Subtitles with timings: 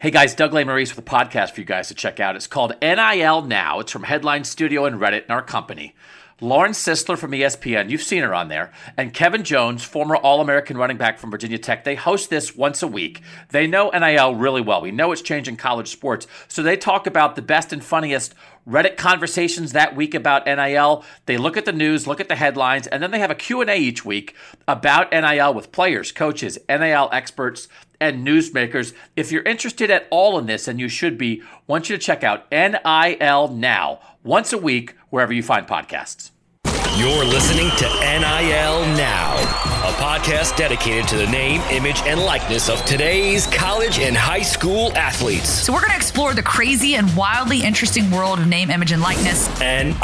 [0.00, 2.34] Hey guys, Doug Lesmerises with a podcast for you guys to check out.
[2.34, 3.80] It's called NIL Now.
[3.80, 5.94] It's from Headline Studio and Reddit and our company.
[6.40, 10.78] Lauren Sisler from ESPN, you've seen her on there, and Kevin Jones, former All American
[10.78, 11.84] running back from Virginia Tech.
[11.84, 13.20] They host this once a week.
[13.50, 14.80] They know NIL really well.
[14.80, 16.26] We know it's changing college sports.
[16.48, 18.34] So they talk about the best and funniest
[18.66, 21.04] Reddit conversations that week about NIL.
[21.26, 23.76] They look at the news, look at the headlines, and then they have a Q&A
[23.76, 24.34] each week
[24.66, 27.68] about NIL with players, coaches, NIL experts,
[28.00, 28.94] and newsmakers.
[29.14, 32.02] If you're interested at all in this, and you should be, I want you to
[32.02, 36.30] check out NIL Now once a week wherever you find podcasts.
[37.00, 39.34] You're listening to NIL Now,
[39.88, 44.92] a podcast dedicated to the name, image, and likeness of today's college and high school
[44.94, 45.48] athletes.
[45.48, 49.00] So, we're going to explore the crazy and wildly interesting world of name, image, and
[49.00, 49.48] likeness.
[49.60, 49.94] NIL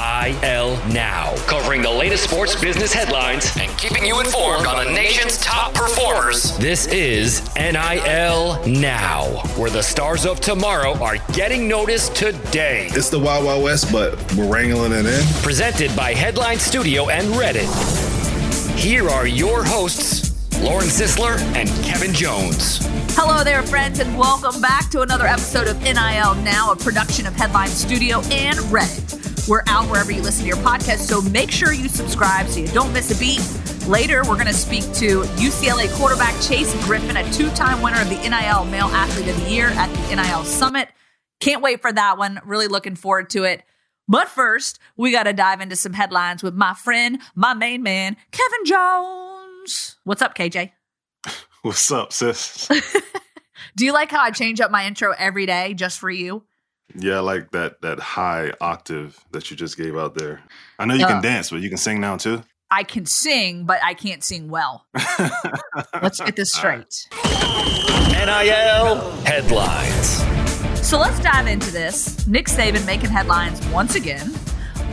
[0.89, 5.75] Now, covering the latest sports business headlines and keeping you informed on the nation's top
[5.75, 6.57] performers.
[6.57, 12.87] This is NIL Now, where the stars of tomorrow are getting noticed today.
[12.93, 15.27] It's the Wild Wild West, but we're wrangling it in.
[15.43, 18.79] Presented by Headline Studio and Reddit.
[18.79, 22.79] Here are your hosts, Lauren Sisler and Kevin Jones.
[23.17, 27.35] Hello there, friends, and welcome back to another episode of NIL Now, a production of
[27.35, 29.49] Headline Studio and Reddit.
[29.49, 32.69] We're out wherever you listen to your podcast, so make sure you subscribe so you
[32.69, 33.43] don't miss a beat.
[33.89, 38.09] Later, we're going to speak to UCLA quarterback Chase Griffin, a two time winner of
[38.09, 40.89] the NIL Male Athlete of the Year at the NIL Summit.
[41.41, 42.41] Can't wait for that one.
[42.45, 43.65] Really looking forward to it.
[44.09, 48.17] But first, we got to dive into some headlines with my friend, my main man,
[48.31, 49.97] Kevin Jones.
[50.05, 50.71] What's up, KJ?
[51.63, 52.69] What's up, sis?
[53.77, 56.45] Do you like how I change up my intro every day just for you?
[56.95, 60.41] yeah, I like that that high octave that you just gave out there.
[60.79, 62.43] I know you Uh, can dance, but you can sing now too.
[62.71, 64.87] I can sing, but I can't sing well.
[66.01, 66.87] Let's get this straight.
[68.15, 70.26] NIL headlines.
[70.87, 72.29] So let's dive into this.
[72.29, 74.33] Nick Saban making headlines once again.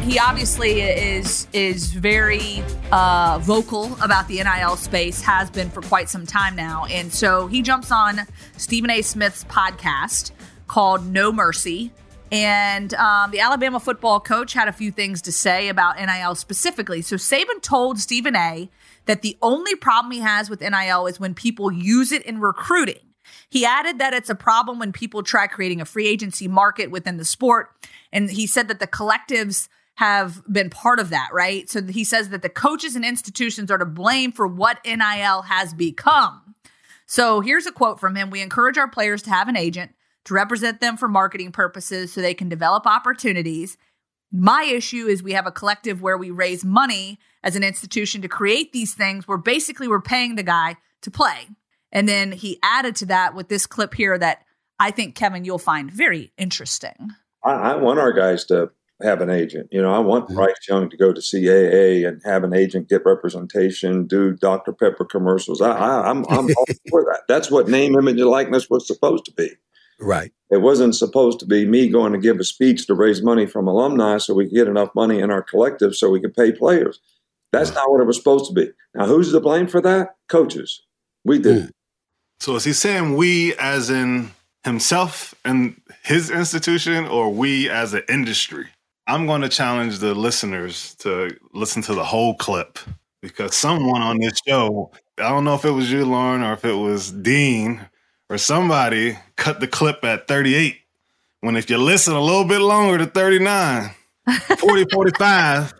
[0.01, 6.09] He obviously is is very uh, vocal about the NIL space, has been for quite
[6.09, 8.21] some time now, and so he jumps on
[8.57, 9.03] Stephen A.
[9.03, 10.31] Smith's podcast
[10.65, 11.91] called No Mercy,
[12.31, 17.03] and um, the Alabama football coach had a few things to say about NIL specifically.
[17.03, 18.67] So Saban told Stephen A.
[19.05, 23.12] that the only problem he has with NIL is when people use it in recruiting.
[23.49, 27.17] He added that it's a problem when people try creating a free agency market within
[27.17, 27.69] the sport.
[28.11, 31.69] And he said that the collectives have been part of that, right?
[31.69, 35.73] So he says that the coaches and institutions are to blame for what NIL has
[35.73, 36.55] become.
[37.05, 39.91] So here's a quote from him We encourage our players to have an agent
[40.25, 43.77] to represent them for marketing purposes so they can develop opportunities.
[44.31, 48.27] My issue is we have a collective where we raise money as an institution to
[48.27, 51.49] create these things where basically we're paying the guy to play.
[51.93, 54.43] And then he added to that with this clip here that
[54.79, 57.11] I think, Kevin, you'll find very interesting.
[57.43, 58.71] I, I want our guys to
[59.01, 59.69] have an agent.
[59.71, 63.05] You know, I want Bryce Young to go to CAA and have an agent get
[63.05, 64.73] representation, do Dr.
[64.73, 65.61] Pepper commercials.
[65.61, 67.21] I, I, I'm, I'm all for that.
[67.27, 69.51] That's what name, image, and likeness was supposed to be.
[69.99, 70.33] Right.
[70.49, 73.67] It wasn't supposed to be me going to give a speech to raise money from
[73.67, 76.99] alumni so we could get enough money in our collective so we could pay players.
[77.51, 78.71] That's not what it was supposed to be.
[78.95, 80.15] Now, who's to blame for that?
[80.27, 80.81] Coaches.
[81.23, 81.67] We did.
[81.67, 81.71] Mm.
[82.43, 84.31] So is he saying we as in
[84.65, 88.67] himself and his institution or we as an industry?
[89.07, 92.79] I'm going to challenge the listeners to listen to the whole clip
[93.21, 96.65] because someone on this show, I don't know if it was you, Lauren, or if
[96.65, 97.79] it was Dean
[98.29, 100.75] or somebody cut the clip at 38.
[101.39, 103.89] When if you listen a little bit longer to 39,
[104.57, 105.73] 40, 45,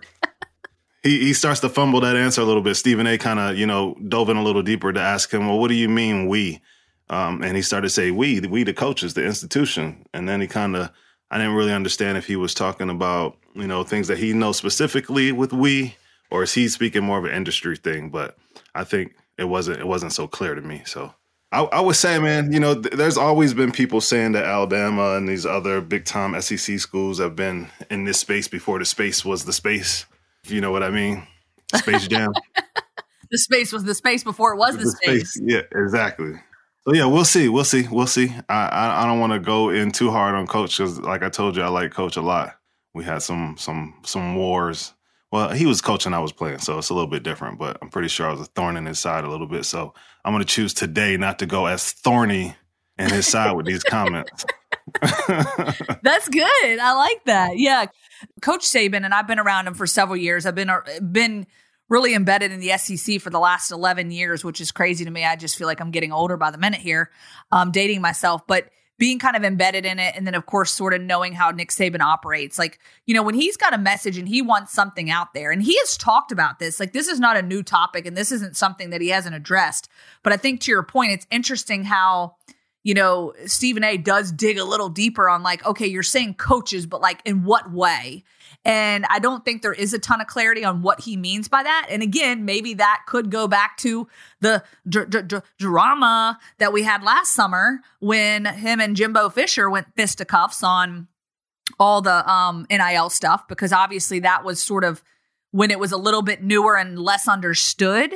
[1.04, 2.76] he, he starts to fumble that answer a little bit.
[2.76, 5.60] Stephen A kind of, you know, dove in a little deeper to ask him, well,
[5.60, 6.62] what do you mean we?
[7.10, 10.06] Um, and he started to say, we, we, the coaches, the institution.
[10.14, 10.90] And then he kind of,
[11.30, 14.58] I didn't really understand if he was talking about, you know, things that he knows
[14.58, 15.96] specifically with we,
[16.32, 18.10] or is he speaking more of an industry thing?
[18.10, 18.38] But
[18.74, 20.84] I think it wasn't, it wasn't so clear to me.
[20.86, 21.14] So
[21.52, 25.16] I, I would say, man, you know, th- there's always been people saying that Alabama
[25.16, 29.26] and these other big time SEC schools have been in this space before the space
[29.26, 30.06] was the space.
[30.44, 31.26] If you know what I mean.
[31.76, 32.32] Space Jam.
[33.32, 35.42] The space was the space before it was the, space.
[35.44, 36.34] Yeah, exactly.
[36.86, 37.50] So yeah, we'll see.
[37.50, 37.88] We'll see.
[37.88, 38.32] We'll see.
[38.48, 41.30] I I, I don't want to go in too hard on coach because, like I
[41.30, 42.58] told you, I like coach a lot.
[42.94, 44.94] We had some some some wars.
[45.32, 47.58] Well, he was coaching, I was playing, so it's a little bit different.
[47.58, 49.66] But I'm pretty sure I was a thorn in his side a little bit.
[49.66, 52.56] So I'm going to choose today not to go as thorny
[53.00, 54.46] in his side with these comments.
[55.02, 56.80] That's good.
[56.80, 57.58] I like that.
[57.58, 57.88] Yeah.
[58.42, 60.46] Coach Saban, and I've been around him for several years.
[60.46, 60.82] I've been uh,
[61.12, 61.48] been
[61.90, 65.24] really embedded in the SEC for the last 11 years, which is crazy to me.
[65.24, 67.12] I just feel like I'm getting older by the minute here,
[67.52, 68.42] um, dating myself.
[68.48, 71.52] But being kind of embedded in it, and then of course, sort of knowing how
[71.52, 72.58] Nick Saban operates.
[72.58, 75.62] Like, you know, when he's got a message and he wants something out there, and
[75.62, 78.56] he has talked about this, like, this is not a new topic and this isn't
[78.56, 79.90] something that he hasn't addressed.
[80.24, 82.36] But I think to your point, it's interesting how
[82.84, 86.86] you know, Stephen A does dig a little deeper on like, okay, you're saying coaches,
[86.86, 88.24] but like in what way?
[88.66, 91.64] And I don't think there is a ton of clarity on what he means by
[91.64, 91.88] that.
[91.90, 94.08] And again, maybe that could go back to
[94.42, 99.70] the d- d- d- drama that we had last summer when him and Jimbo Fisher
[99.70, 101.08] went fisticuffs on
[101.80, 105.02] all the um, NIL stuff, because obviously that was sort of
[105.52, 108.14] when it was a little bit newer and less understood.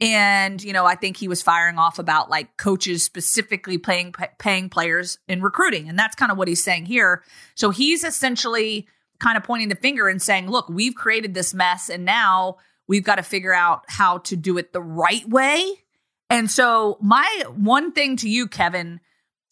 [0.00, 4.68] And, you know, I think he was firing off about like coaches specifically paying, paying
[4.68, 5.88] players in recruiting.
[5.88, 7.22] And that's kind of what he's saying here.
[7.54, 8.88] So he's essentially
[9.20, 12.56] kind of pointing the finger and saying, look, we've created this mess and now
[12.86, 15.84] we've got to figure out how to do it the right way.
[16.30, 19.00] And so, my one thing to you, Kevin,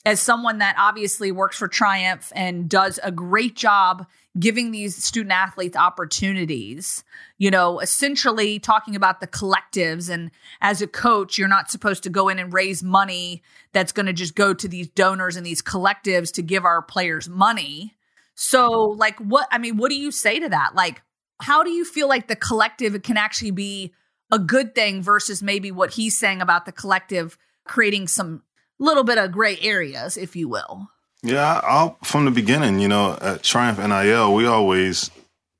[0.04, 4.06] as someone that obviously works for Triumph and does a great job
[4.38, 7.04] giving these student athletes opportunities,
[7.36, 10.08] you know, essentially talking about the collectives.
[10.08, 10.30] And
[10.60, 13.42] as a coach, you're not supposed to go in and raise money
[13.72, 17.28] that's going to just go to these donors and these collectives to give our players
[17.28, 17.94] money.
[18.34, 20.74] So, like, what, I mean, what do you say to that?
[20.74, 21.02] Like,
[21.40, 23.92] how do you feel like the collective can actually be
[24.30, 28.42] a good thing versus maybe what he's saying about the collective creating some
[28.78, 30.88] little bit of gray areas, if you will?
[31.22, 35.10] Yeah, I'll, from the beginning, you know, at Triumph NIL, we always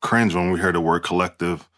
[0.00, 1.68] cringe when we hear the word collective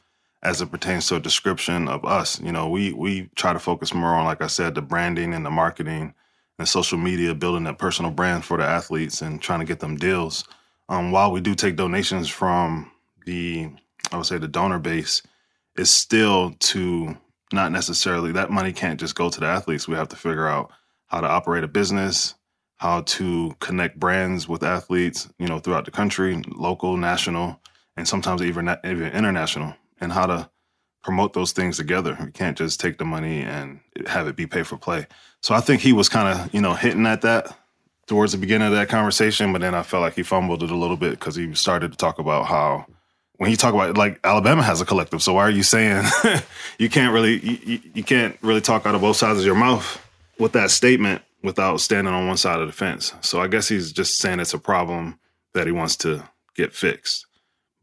[0.42, 2.40] as it pertains to a description of us.
[2.40, 5.44] You know, we we try to focus more on, like I said, the branding and
[5.44, 6.14] the marketing
[6.58, 9.96] and social media, building that personal brand for the athletes and trying to get them
[9.96, 10.44] deals.
[10.88, 12.90] Um, while we do take donations from
[13.26, 13.70] the,
[14.12, 15.22] I would say, the donor base,
[15.76, 17.16] it's still to
[17.52, 19.88] not necessarily that money can't just go to the athletes.
[19.88, 20.72] We have to figure out
[21.06, 22.34] how to operate a business,
[22.76, 27.60] how to connect brands with athletes, you know, throughout the country, local, national,
[27.96, 30.50] and sometimes even even international, and how to
[31.02, 32.16] promote those things together.
[32.20, 35.06] You can't just take the money and have it be pay for play.
[35.42, 37.54] So I think he was kind of, you know, hitting at that
[38.06, 40.76] towards the beginning of that conversation, but then I felt like he fumbled it a
[40.76, 42.86] little bit because he started to talk about how
[43.36, 45.22] when you talk about like Alabama has a collective.
[45.22, 46.04] So why are you saying
[46.78, 50.00] you can't really you, you can't really talk out of both sides of your mouth
[50.38, 53.14] with that statement without standing on one side of the fence?
[53.20, 55.20] So I guess he's just saying it's a problem
[55.52, 57.26] that he wants to get fixed.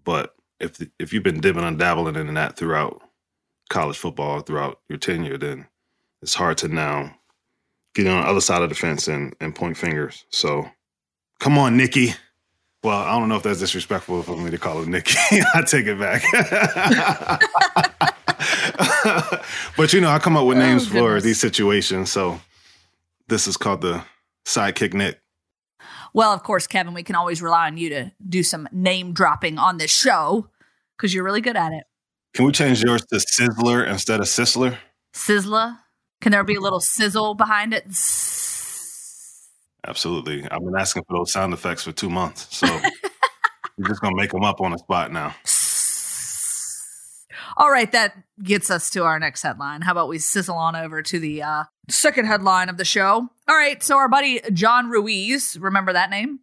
[0.04, 3.02] But if if you've been dipping and dabbling in that throughout
[3.69, 5.68] college football throughout your tenure, then
[6.22, 7.16] it's hard to now
[7.96, 10.25] get on the other side of the fence and, and point fingers.
[10.30, 10.69] So
[11.40, 12.13] come on, Nikki.
[12.84, 15.16] Well, I don't know if that's disrespectful for me to call her Nikki.
[15.54, 16.24] I take it back.
[19.78, 22.12] but you know, I come up with oh, names for these situations.
[22.12, 22.42] So
[23.31, 24.04] this is called the
[24.45, 25.19] sidekick Nick.
[26.13, 29.58] Well, of course, Kevin, we can always rely on you to do some name dropping
[29.58, 30.50] on this show
[30.98, 31.86] because you're really good at it.
[32.34, 34.77] Can we change yours to Sizzler instead of Sizzler?
[35.13, 35.77] Sizzler?
[36.20, 37.86] Can there be a little sizzle behind it?
[39.88, 40.44] Absolutely.
[40.44, 42.55] I've been asking for those sound effects for two months.
[42.55, 42.67] So
[43.77, 45.34] we're just going to make them up on the spot now.
[47.58, 49.81] All right, that gets us to our next headline.
[49.81, 53.29] How about we sizzle on over to the uh, second headline of the show?
[53.48, 56.39] All right, so our buddy John Ruiz, remember that name?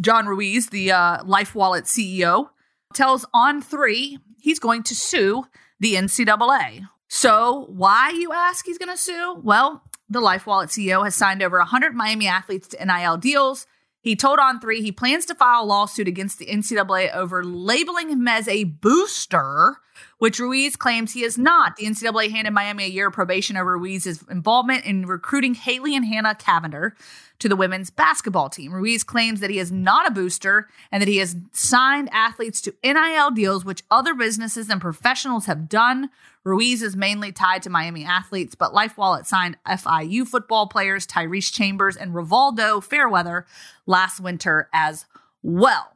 [0.00, 2.50] John Ruiz, the uh, LifeWallet CEO,
[2.94, 5.44] tells On3 he's going to sue
[5.80, 6.88] the NCAA.
[7.08, 9.40] So, why, you ask, he's going to sue?
[9.42, 13.66] Well, the LifeWallet CEO has signed over 100 Miami athletes to NIL deals.
[14.00, 18.28] He told On3 he plans to file a lawsuit against the NCAA over labeling him
[18.28, 19.78] as a booster,
[20.18, 21.76] which Ruiz claims he is not.
[21.76, 26.04] The NCAA handed Miami a year of probation over Ruiz's involvement in recruiting Haley and
[26.04, 26.92] Hanna Cavinder
[27.40, 28.72] to the women's basketball team.
[28.72, 32.74] Ruiz claims that he is not a booster and that he has signed athletes to
[32.82, 36.10] NIL deals, which other businesses and professionals have done.
[36.44, 41.96] Ruiz is mainly tied to Miami athletes, but LifeWallet signed FIU football players Tyrese Chambers
[41.96, 43.46] and Rivaldo Fairweather
[43.86, 45.06] last winter as
[45.42, 45.93] well.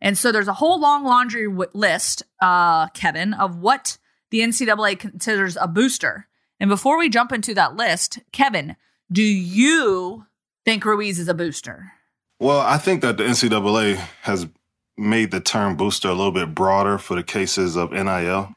[0.00, 3.98] And so there's a whole long laundry w- list, uh, Kevin, of what
[4.30, 6.28] the NCAA considers a booster.
[6.60, 8.76] And before we jump into that list, Kevin,
[9.10, 10.26] Do you
[10.66, 11.92] think Ruiz is a booster?
[12.38, 14.46] Well, I think that the NCAA has
[14.98, 18.52] made the term booster a little bit broader for the cases of NIL.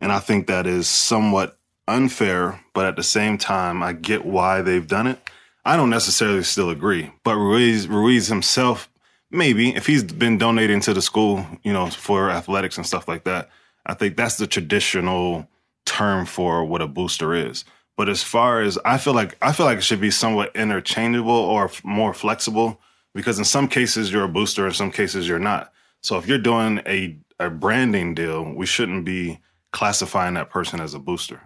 [0.00, 4.60] And I think that is somewhat unfair, but at the same time, I get why
[4.60, 5.18] they've done it.
[5.64, 8.88] I don't necessarily still agree, but Ruiz, Ruiz himself,
[9.36, 13.24] maybe if he's been donating to the school, you know, for athletics and stuff like
[13.24, 13.50] that,
[13.84, 15.48] I think that's the traditional
[15.84, 17.64] term for what a booster is.
[17.96, 21.30] But as far as I feel like, I feel like it should be somewhat interchangeable
[21.30, 22.80] or more flexible
[23.14, 25.72] because in some cases you're a booster, in some cases you're not.
[26.02, 29.40] So if you're doing a, a branding deal, we shouldn't be
[29.72, 31.40] classifying that person as a booster.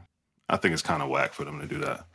[0.48, 2.06] I think it's kind of whack for them to do that.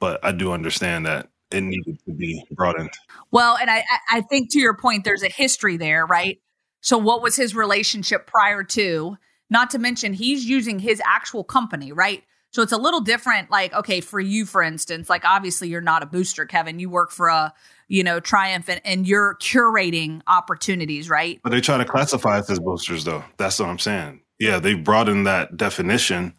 [0.00, 2.88] But I do understand that it needed to be brought in.
[3.30, 6.40] Well, and I, I think to your point, there's a history there, right?
[6.80, 9.16] So what was his relationship prior to?
[9.50, 12.22] Not to mention he's using his actual company, right?
[12.50, 13.50] So it's a little different.
[13.50, 16.78] Like, okay, for you, for instance, like obviously you're not a booster, Kevin.
[16.78, 17.52] You work for a
[17.88, 21.40] you know, triumphant and you're curating opportunities, right?
[21.42, 23.24] But they try to classify us as boosters though.
[23.36, 24.20] That's what I'm saying.
[24.38, 26.34] Yeah, they brought in that definition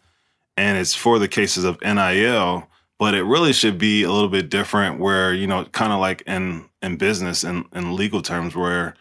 [0.56, 4.48] and it's for the cases of NIL, but it really should be a little bit
[4.48, 8.94] different where, you know, kind of like in in business and in legal terms where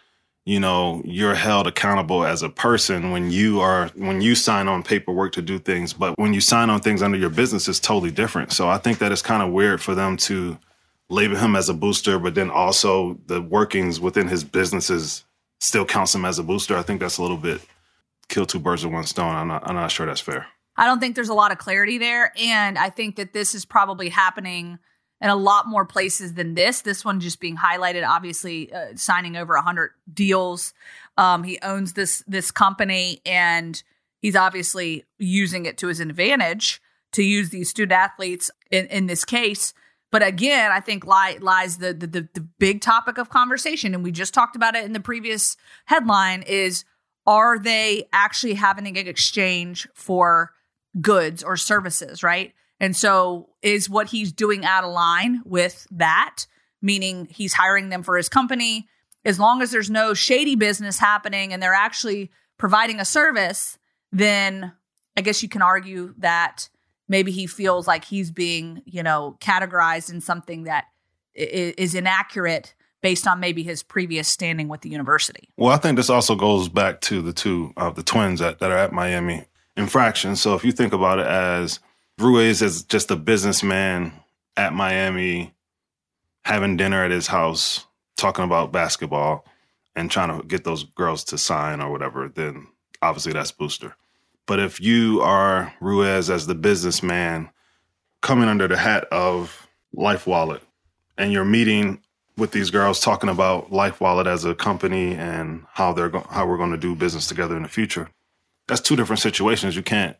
[0.45, 4.83] you know you're held accountable as a person when you are when you sign on
[4.83, 8.11] paperwork to do things but when you sign on things under your business it's totally
[8.11, 10.55] different so i think that it's kind of weird for them to
[11.09, 15.23] label him as a booster, but then also the workings within his businesses
[15.59, 16.77] still counts him as a booster.
[16.77, 17.61] I think that's a little bit
[18.27, 19.35] kill two birds with one stone.
[19.35, 20.47] I'm not I'm not sure that's fair.
[20.77, 22.31] I don't think there's a lot of clarity there.
[22.37, 24.79] And I think that this is probably happening
[25.21, 26.81] in a lot more places than this.
[26.81, 30.73] This one just being highlighted, obviously uh, signing over 100 deals.
[31.17, 33.81] Um, he owns this this company and
[34.21, 36.81] he's obviously using it to his advantage
[37.13, 39.73] to use these student athletes in, in this case
[40.15, 44.01] but again, I think lie, lies the, the, the the big topic of conversation, and
[44.01, 46.85] we just talked about it in the previous headline: is
[47.27, 50.53] are they actually having an exchange for
[51.01, 52.53] goods or services, right?
[52.79, 56.45] And so, is what he's doing out of line with that?
[56.81, 58.87] Meaning, he's hiring them for his company.
[59.23, 63.77] As long as there's no shady business happening and they're actually providing a service,
[64.11, 64.73] then
[65.17, 66.69] I guess you can argue that
[67.07, 70.85] maybe he feels like he's being, you know, categorized in something that
[71.33, 75.49] is inaccurate based on maybe his previous standing with the university.
[75.57, 78.59] Well, I think this also goes back to the two of uh, the twins that,
[78.59, 79.45] that are at Miami
[79.77, 80.35] infraction.
[80.35, 81.79] So if you think about it as
[82.17, 84.13] Ruiz is just a businessman
[84.55, 85.53] at Miami
[86.43, 87.85] having dinner at his house,
[88.17, 89.45] talking about basketball
[89.95, 92.67] and trying to get those girls to sign or whatever, then
[93.01, 93.95] obviously that's booster.
[94.45, 97.49] But if you are Ruiz as the businessman
[98.21, 100.61] coming under the hat of LifeWallet
[101.17, 102.01] and you're meeting
[102.37, 106.57] with these girls talking about LifeWallet as a company and how they're go- how we're
[106.57, 108.09] going to do business together in the future,
[108.67, 109.75] that's two different situations.
[109.75, 110.15] You can't,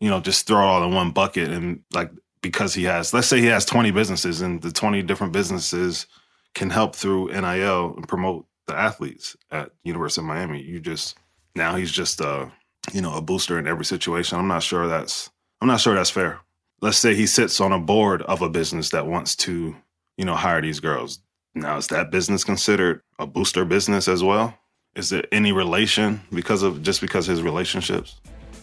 [0.00, 2.10] you know, just throw it all in one bucket and like
[2.42, 6.06] because he has, let's say he has 20 businesses and the 20 different businesses
[6.54, 10.62] can help through NIL and promote the athletes at University of Miami.
[10.62, 11.16] You just
[11.54, 12.46] now he's just uh
[12.92, 14.38] you know, a booster in every situation.
[14.38, 16.40] I'm not sure that's I'm not sure that's fair.
[16.80, 19.74] Let's say he sits on a board of a business that wants to,
[20.16, 21.20] you know, hire these girls.
[21.54, 24.56] Now, is that business considered a booster business as well?
[24.96, 28.16] Is there any relation because of just because his relationships?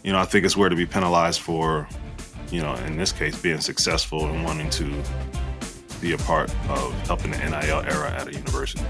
[0.04, 1.88] You know, I think it's where to be penalized for,
[2.50, 4.92] you know, in this case, being successful and wanting to
[6.02, 8.84] be a part of helping the NIL era at a university.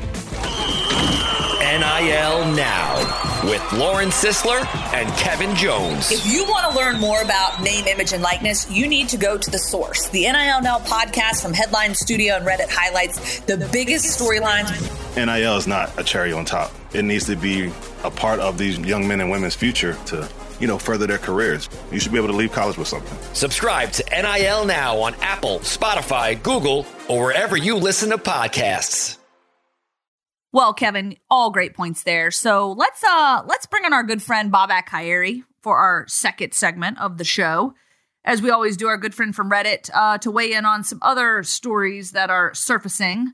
[1.59, 6.13] NIL Now with Lauren Sisler and Kevin Jones.
[6.13, 9.38] If you want to learn more about name, image, and likeness, you need to go
[9.38, 10.07] to The Source.
[10.07, 14.71] The NIL Now podcast from Headline Studio and Reddit highlights the biggest storylines.
[15.17, 16.71] NIL is not a cherry on top.
[16.93, 17.71] It needs to be
[18.03, 21.69] a part of these young men and women's future to you know, further their careers.
[21.91, 23.17] You should be able to leave college with something.
[23.33, 29.17] Subscribe to NIL Now on Apple, Spotify, Google, or wherever you listen to podcasts.
[30.53, 32.29] Well, Kevin, all great points there.
[32.29, 37.00] So let's uh let's bring in our good friend Bobak Ha'Eri for our second segment
[37.00, 37.73] of the show.
[38.23, 41.00] As we always do, our good friend from Reddit uh, to weigh in on some
[41.01, 43.33] other stories that are surfacing.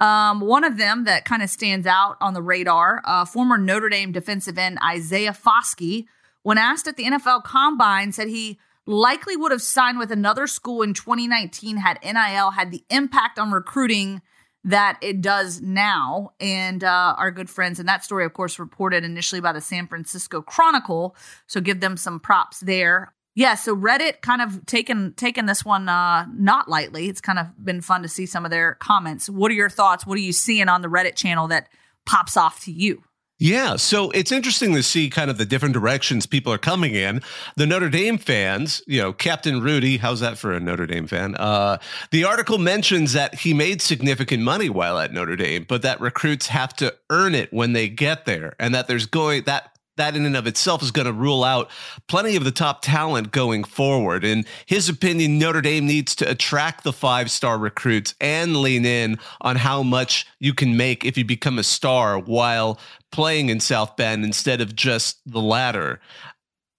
[0.00, 3.90] Um, one of them that kind of stands out on the radar, uh, former Notre
[3.90, 6.06] Dame defensive end Isaiah Foskey
[6.42, 10.82] when asked at the NFL Combine, said he likely would have signed with another school
[10.82, 14.22] in 2019 had NIL had the impact on recruiting
[14.64, 16.32] that it does now.
[16.40, 19.86] And uh, our good friends, and that story, of course, reported initially by the San
[19.86, 21.14] Francisco Chronicle.
[21.46, 23.14] So give them some props there.
[23.34, 27.08] Yeah, so Reddit kind of taken taken this one uh, not lightly.
[27.08, 29.30] It's kind of been fun to see some of their comments.
[29.30, 30.04] What are your thoughts?
[30.06, 31.68] What are you seeing on the Reddit channel that
[32.06, 33.04] pops off to you?
[33.42, 37.22] Yeah, so it's interesting to see kind of the different directions people are coming in.
[37.56, 41.36] The Notre Dame fans, you know, Captain Rudy, how's that for a Notre Dame fan?
[41.36, 41.78] Uh,
[42.10, 46.48] the article mentions that he made significant money while at Notre Dame, but that recruits
[46.48, 50.24] have to earn it when they get there, and that there's going that that in
[50.24, 51.70] and of itself is going to rule out
[52.08, 54.24] plenty of the top talent going forward.
[54.24, 59.18] In his opinion, Notre Dame needs to attract the five star recruits and lean in
[59.40, 62.78] on how much you can make if you become a star while
[63.12, 66.00] playing in South Bend instead of just the latter.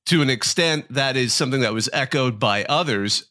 [0.07, 3.30] To an extent, that is something that was echoed by others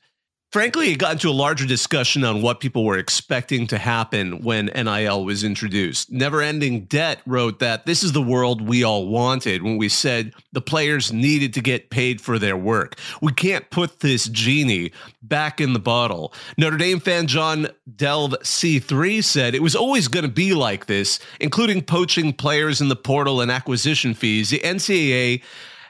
[0.52, 4.66] Frankly, it got into a larger discussion on what people were expecting to happen when
[4.66, 6.10] NIL was introduced.
[6.10, 10.32] Never Ending Debt wrote that this is the world we all wanted when we said
[10.50, 12.96] the players needed to get paid for their work.
[13.22, 14.90] We can't put this genie
[15.22, 16.34] back in the bottle.
[16.58, 21.20] Notre Dame fan John Delve C3 said it was always going to be like this,
[21.38, 24.50] including poaching players in the portal and acquisition fees.
[24.50, 25.42] The NCAA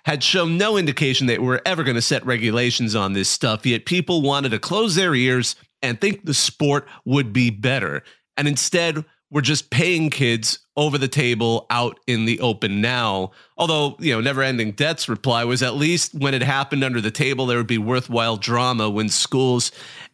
[0.05, 3.85] had shown no indication they were ever going to set regulations on this stuff, yet
[3.87, 8.03] people wanted to close their ears and think the sport would be better.
[8.37, 13.31] And instead, we're just paying kids over the table out in the open now.
[13.57, 17.11] Although, you know, never ending debts reply was at least when it happened under the
[17.11, 19.71] table, there would be worthwhile drama when schools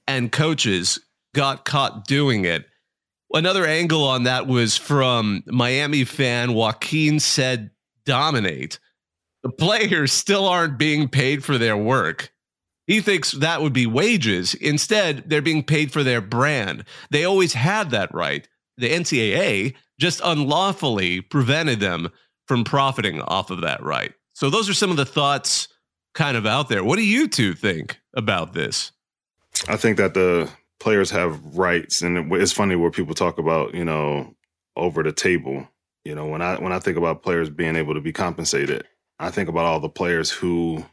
[0.06, 0.98] and coaches
[1.34, 2.66] got caught doing it.
[3.32, 7.70] Another angle on that was from Miami fan Joaquin said
[8.04, 8.78] dominate
[9.46, 12.32] the players still aren't being paid for their work.
[12.88, 14.54] He thinks that would be wages.
[14.54, 16.84] Instead, they're being paid for their brand.
[17.10, 18.48] They always had that right.
[18.76, 22.08] The NCAA just unlawfully prevented them
[22.48, 24.12] from profiting off of that right.
[24.34, 25.68] So, those are some of the thoughts
[26.14, 26.82] kind of out there.
[26.82, 28.90] What do you two think about this?
[29.68, 30.50] I think that the
[30.80, 34.34] players have rights, and it's funny where people talk about, you know,
[34.76, 35.68] over the table.
[36.04, 38.84] You know, when I when I think about players being able to be compensated,
[39.18, 40.84] I think about all the players who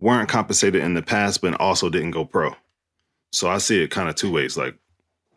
[0.00, 2.54] weren't compensated in the past, but also didn't go pro.
[3.32, 4.56] So I see it kind of two ways.
[4.56, 4.76] Like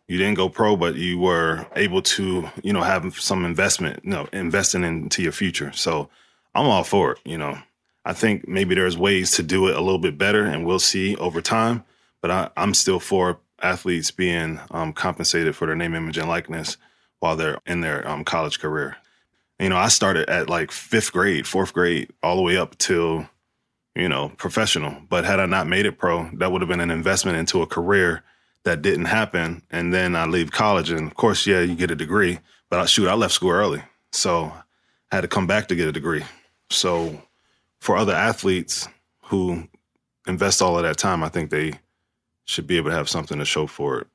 [0.08, 4.10] you didn't go pro, but you were able to, you know, have some investment, you
[4.10, 5.72] know, investing into your future.
[5.72, 6.08] So
[6.54, 7.18] I'm all for it.
[7.24, 7.58] You know,
[8.04, 11.16] I think maybe there's ways to do it a little bit better, and we'll see
[11.16, 11.84] over time.
[12.22, 16.76] But I, am still for athletes being um, compensated for their name, image, and likeness
[17.20, 18.96] while they're in their um, college career.
[19.58, 23.26] You know, I started at like fifth grade, fourth grade, all the way up till,
[23.94, 24.96] you know, professional.
[25.08, 27.66] But had I not made it pro, that would have been an investment into a
[27.66, 28.22] career
[28.64, 29.62] that didn't happen.
[29.70, 30.90] And then I leave college.
[30.90, 32.40] And of course, yeah, you get a degree.
[32.68, 33.82] But I, shoot, I left school early.
[34.12, 34.52] So
[35.10, 36.24] I had to come back to get a degree.
[36.68, 37.22] So
[37.80, 38.88] for other athletes
[39.26, 39.68] who
[40.26, 41.74] invest all of that time, I think they
[42.44, 44.06] should be able to have something to show for it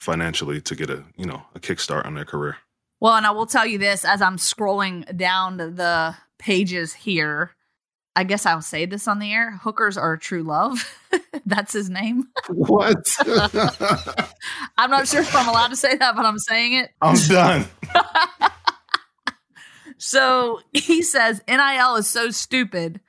[0.00, 2.56] financially to get a, you know, a kickstart on their career.
[3.00, 7.52] Well, and I will tell you this as I'm scrolling down the pages here.
[8.14, 9.52] I guess I'll say this on the air.
[9.52, 10.98] Hookers are true love.
[11.46, 12.24] That's his name.
[12.48, 13.16] What?
[14.76, 16.90] I'm not sure if I'm allowed to say that, but I'm saying it.
[17.00, 17.66] I'm done.
[19.96, 23.00] so he says NIL is so stupid,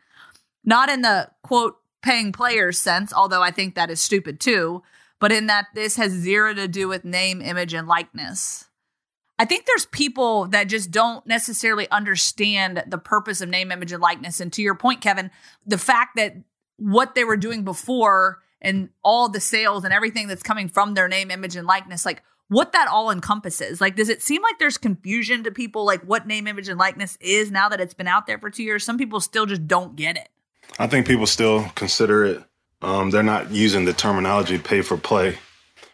[0.63, 4.83] not in the quote paying players sense, although I think that is stupid too,
[5.19, 8.69] but in that this has zero to do with name, image, and likeness.
[9.41, 13.99] I think there's people that just don't necessarily understand the purpose of name, image, and
[13.99, 14.39] likeness.
[14.39, 15.31] And to your point, Kevin,
[15.65, 16.35] the fact that
[16.77, 21.07] what they were doing before and all the sales and everything that's coming from their
[21.07, 23.81] name, image, and likeness, like what that all encompasses.
[23.81, 27.17] Like, does it seem like there's confusion to people, like what name, image, and likeness
[27.19, 28.83] is now that it's been out there for two years?
[28.83, 30.29] Some people still just don't get it.
[30.77, 32.43] I think people still consider it.
[32.83, 35.39] Um, they're not using the terminology pay for play,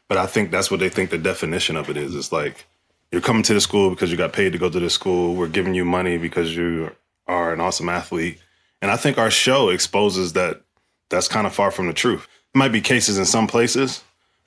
[0.09, 2.13] but I think that's what they think the definition of it is.
[2.13, 2.65] It's like,
[3.11, 5.35] you're coming to the school because you got paid to go to the school.
[5.35, 6.91] We're giving you money because you
[7.27, 8.39] are an awesome athlete.
[8.81, 10.61] And I think our show exposes that
[11.09, 12.27] that's kind of far from the truth.
[12.53, 14.03] It might be cases in some places,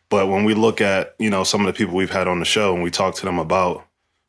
[0.09, 2.45] but when we look at, you know, some of the people we've had on the
[2.45, 3.87] show and we talk to them about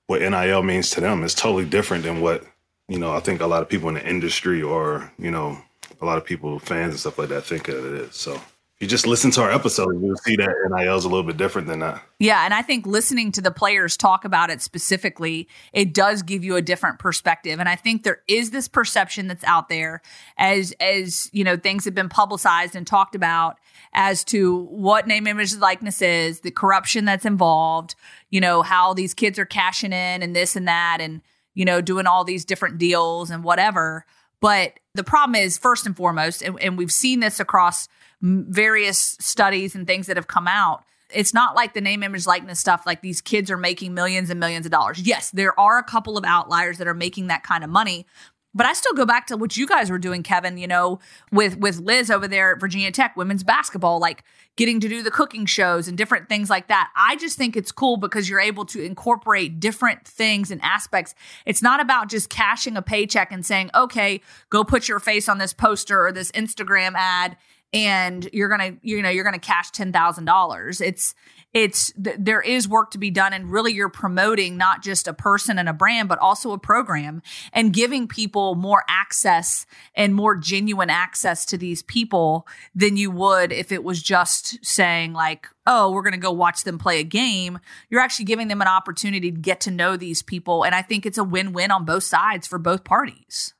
[0.07, 2.43] what NIL means to them, it's totally different than what,
[2.87, 5.57] you know, I think a lot of people in the industry or, you know,
[6.01, 8.15] a lot of people, fans and stuff like that think that it is.
[8.15, 8.41] So
[8.81, 11.67] you just listen to our episode, you'll see that NIL is a little bit different
[11.67, 12.01] than that.
[12.17, 16.43] Yeah, and I think listening to the players talk about it specifically, it does give
[16.43, 17.59] you a different perspective.
[17.59, 20.01] And I think there is this perception that's out there
[20.35, 23.57] as as you know things have been publicized and talked about
[23.93, 27.93] as to what name, image, likeness is, the corruption that's involved,
[28.31, 31.21] you know how these kids are cashing in and this and that, and
[31.53, 34.07] you know doing all these different deals and whatever.
[34.39, 37.87] But the problem is, first and foremost, and, and we've seen this across
[38.21, 40.83] various studies and things that have come out.
[41.13, 42.83] It's not like the name, image, likeness stuff.
[42.85, 45.01] Like these kids are making millions and millions of dollars.
[45.01, 48.05] Yes, there are a couple of outliers that are making that kind of money,
[48.53, 50.99] but I still go back to what you guys were doing, Kevin, you know,
[51.31, 54.23] with with Liz over there at Virginia Tech, women's basketball, like
[54.57, 56.89] getting to do the cooking shows and different things like that.
[56.95, 61.15] I just think it's cool because you're able to incorporate different things and aspects.
[61.45, 65.37] It's not about just cashing a paycheck and saying, "Okay, go put your face on
[65.37, 67.37] this poster or this Instagram ad
[67.73, 71.15] and you're to you know, you're to cash $10,000." It's
[71.53, 75.13] it's th- there is work to be done and really you're promoting not just a
[75.13, 77.21] person and a brand but also a program
[77.53, 83.51] and giving people more access and more genuine access to these people than you would
[83.51, 87.59] if it was just saying like oh we're to go watch them play a game
[87.89, 91.05] you're actually giving them an opportunity to get to know these people and i think
[91.05, 93.53] it's a win-win on both sides for both parties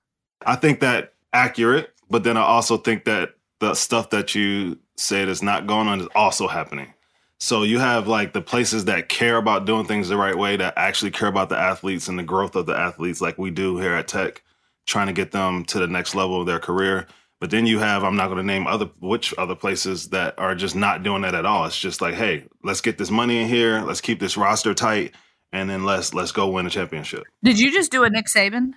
[0.45, 5.29] i think that accurate but then i also think that the stuff that you said
[5.29, 6.93] is not going on is also happening
[7.41, 10.75] so you have like the places that care about doing things the right way, that
[10.77, 13.95] actually care about the athletes and the growth of the athletes, like we do here
[13.95, 14.43] at Tech,
[14.85, 17.07] trying to get them to the next level of their career.
[17.39, 20.53] But then you have, I'm not going to name other which other places that are
[20.53, 21.65] just not doing that at all.
[21.65, 25.15] It's just like, hey, let's get this money in here, let's keep this roster tight,
[25.51, 27.23] and then let's let's go win a championship.
[27.43, 28.73] Did you just do a Nick Saban?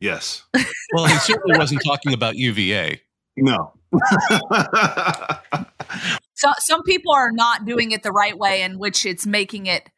[0.00, 0.42] Yes.
[0.92, 3.00] well, he certainly wasn't talking about UVA.
[3.38, 3.72] No.
[6.34, 9.88] So some people are not doing it the right way in which it's making it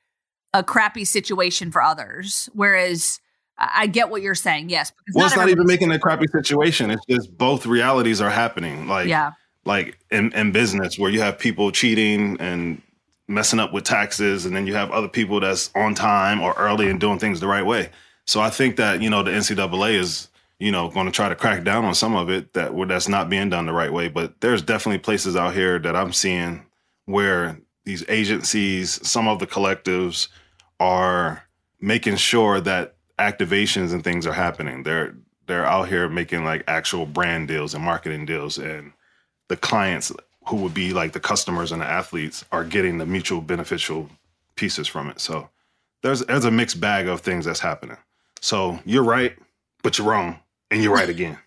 [0.53, 3.21] a crappy situation for others whereas
[3.57, 4.69] I get what you're saying.
[4.69, 4.93] Yes.
[5.15, 6.91] Well, it's not even making a crappy situation.
[6.91, 8.89] It's just both realities are happening.
[8.89, 9.33] Like, yeah.
[9.65, 12.83] like in, in business where you have people cheating and
[13.29, 16.91] messing up with taxes, and then you have other people that's on time or early
[16.91, 17.91] and doing things the right way.
[18.27, 21.35] So I think that you know the NCAA is you know, going to try to
[21.35, 24.09] crack down on some of it that where that's not being done the right way.
[24.09, 26.65] But there's definitely places out here that I'm seeing
[27.07, 30.29] where these agencies, some of the collectives,
[30.81, 31.45] are
[31.81, 34.83] making sure that activations and things are happening.
[34.83, 35.15] They're
[35.47, 38.93] they're out here making like actual brand deals and marketing deals, and
[39.49, 40.13] the clients
[40.47, 44.09] who would be like the customers and the athletes are getting the mutual beneficial
[44.57, 45.21] pieces from it.
[45.21, 45.51] So
[46.03, 47.99] there's there's a mixed bag of things that's happening.
[48.41, 49.37] So you're right,
[49.83, 50.39] but you're wrong
[50.71, 51.39] and you're right again.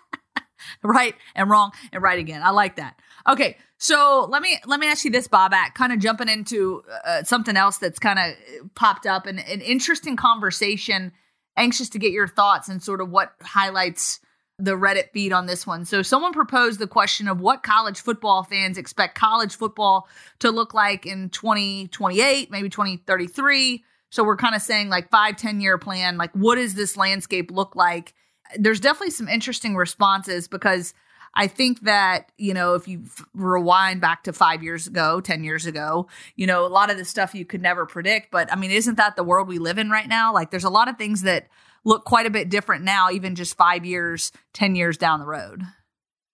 [0.82, 2.42] right and wrong and right again.
[2.42, 2.98] I like that.
[3.28, 5.52] Okay, so let me let me ask you this, Bob.
[5.52, 5.74] Bobak.
[5.74, 10.16] Kind of jumping into uh, something else that's kind of popped up and an interesting
[10.16, 11.12] conversation.
[11.56, 14.20] Anxious to get your thoughts and sort of what highlights
[14.58, 15.84] the Reddit feed on this one.
[15.84, 20.72] So someone proposed the question of what college football fans expect college football to look
[20.72, 23.84] like in 2028, maybe 2033.
[24.10, 26.16] So we're kind of saying like five, 10 year plan.
[26.16, 28.14] Like, what does this landscape look like?
[28.58, 30.94] There's definitely some interesting responses because
[31.34, 35.64] I think that, you know, if you rewind back to five years ago, 10 years
[35.64, 38.30] ago, you know, a lot of the stuff you could never predict.
[38.30, 40.32] But I mean, isn't that the world we live in right now?
[40.32, 41.48] Like, there's a lot of things that
[41.84, 45.62] look quite a bit different now, even just five years, 10 years down the road.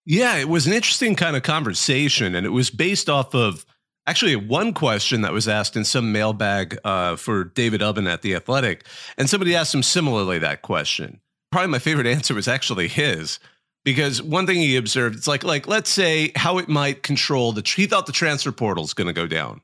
[0.05, 2.35] Yeah, it was an interesting kind of conversation.
[2.35, 3.65] And it was based off of
[4.07, 8.35] actually one question that was asked in some mailbag uh, for David Ubben at The
[8.35, 8.85] Athletic.
[9.17, 13.39] And somebody asked him similarly that question probably my favorite answer was actually his
[13.85, 17.63] because one thing he observed it's like like let's say how it might control the
[17.63, 19.61] he thought the transfer portal is going to go down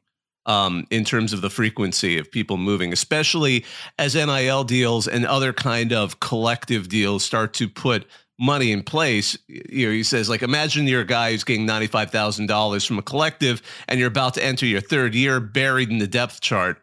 [0.46, 3.64] um, in terms of the frequency of people moving especially
[3.98, 8.06] as nil deals and other kind of collective deals start to put
[8.38, 9.38] money in place.
[9.48, 13.62] You know he says like imagine you're a guy who's getting $95000 from a collective
[13.88, 16.80] and you're about to enter your third year buried in the depth chart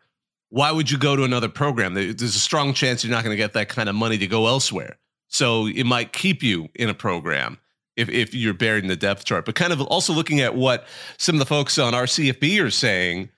[0.52, 1.94] why would you go to another program?
[1.94, 4.48] There's a strong chance you're not going to get that kind of money to go
[4.48, 4.98] elsewhere.
[5.30, 7.58] So it might keep you in a program
[7.96, 9.46] if, if you're buried in the depth chart.
[9.46, 10.86] But kind of also looking at what
[11.18, 13.30] some of the folks on r/CFB are saying.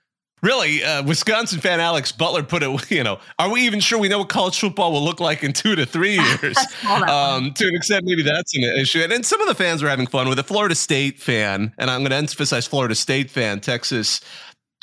[0.41, 4.09] Really, uh, Wisconsin fan Alex Butler put it, you know, are we even sure we
[4.09, 6.57] know what college football will look like in two to three years?
[7.07, 9.01] um, to an extent, maybe that's an issue.
[9.01, 11.91] And, and some of the fans are having fun with a Florida State fan, and
[11.91, 14.19] I'm going to emphasize Florida State fan, Texas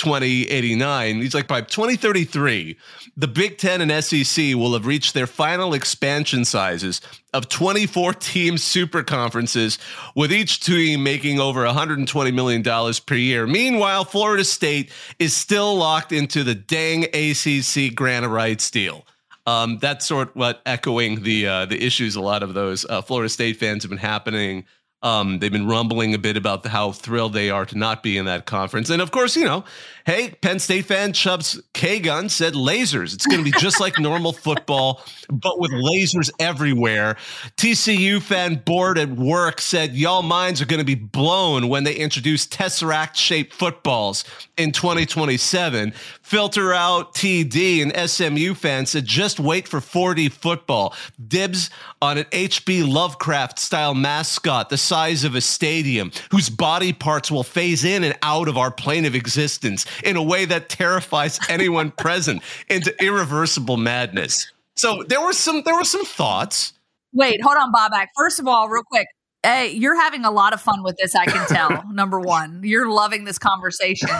[0.00, 1.20] 2089.
[1.20, 2.76] He's like, by 2033,
[3.18, 7.02] the Big Ten and SEC will have reached their final expansion sizes
[7.34, 9.78] of 24 team super conferences,
[10.16, 13.46] with each team making over $120 million per year.
[13.46, 19.06] Meanwhile, Florida State is still locked into the dang ACC grant of rights deal.
[19.46, 23.02] Um, that's sort of what echoing the uh, the issues a lot of those uh,
[23.02, 24.64] Florida State fans have been happening
[25.02, 28.26] Um, they've been rumbling a bit about how thrilled they are to not be in
[28.26, 28.90] that conference.
[28.90, 29.64] And of course, you know,
[30.04, 33.14] hey, Penn State fan Chubbs K Gun said lasers.
[33.14, 37.16] It's going to be just like normal football, but with lasers everywhere.
[37.56, 41.94] TCU fan bored at work said y'all minds are going to be blown when they
[41.94, 44.24] introduce Tesseract shaped footballs
[44.58, 45.94] in 2027.
[46.22, 50.94] Filter out TD and SMU fan said just wait for 40 football.
[51.26, 51.70] Dibs
[52.02, 57.44] on an HP Lovecraft style mascot the size of a stadium whose body parts will
[57.44, 61.92] phase in and out of our plane of existence in a way that terrifies anyone
[61.92, 64.50] present into irreversible madness.
[64.74, 66.72] So there were some there were some thoughts.
[67.12, 68.08] Wait, hold on, Bobak.
[68.16, 69.06] First of all, real quick,
[69.44, 71.84] Hey, you're having a lot of fun with this, I can tell.
[71.92, 74.10] Number one, you're loving this conversation.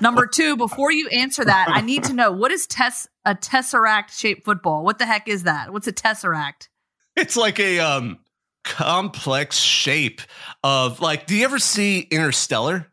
[0.00, 4.10] Number two, before you answer that, I need to know what is tes- a tesseract
[4.10, 4.82] shaped football?
[4.84, 5.72] What the heck is that?
[5.72, 6.68] What's a tesseract?
[7.16, 8.18] It's like a um
[8.66, 10.20] complex shape
[10.62, 12.86] of like, do you ever see Interstellar?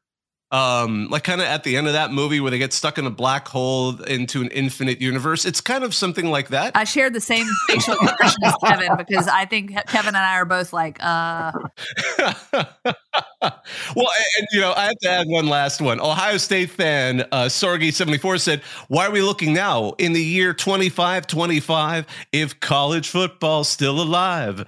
[0.54, 3.08] um, like kind of at the end of that movie where they get stuck in
[3.08, 5.46] a black hole into an infinite universe.
[5.46, 6.78] It's kind of something like that.
[6.78, 10.46] I shared the same facial expression as Kevin because I think Kevin and I are
[10.46, 11.52] both like, uh.
[12.20, 16.00] well, and you know, I have to add one last one.
[16.00, 22.06] Ohio State fan uh, Sorgi74 said, Why are we looking now in the year 2525
[22.32, 24.68] if college football's still alive?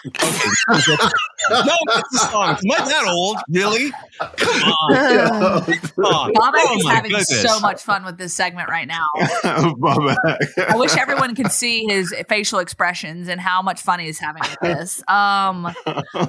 [0.07, 0.95] Okay.
[1.49, 2.49] no, it's a song.
[2.49, 3.37] Am I that old?
[3.49, 3.91] Really?
[4.19, 5.63] Come on.
[5.65, 6.33] Come on.
[6.33, 7.41] Bob oh is having goodness.
[7.41, 9.05] so much fun with this segment right now.
[9.77, 14.41] Bob I wish everyone could see his facial expressions and how much fun he's having
[14.41, 14.99] with this.
[15.07, 15.73] Um,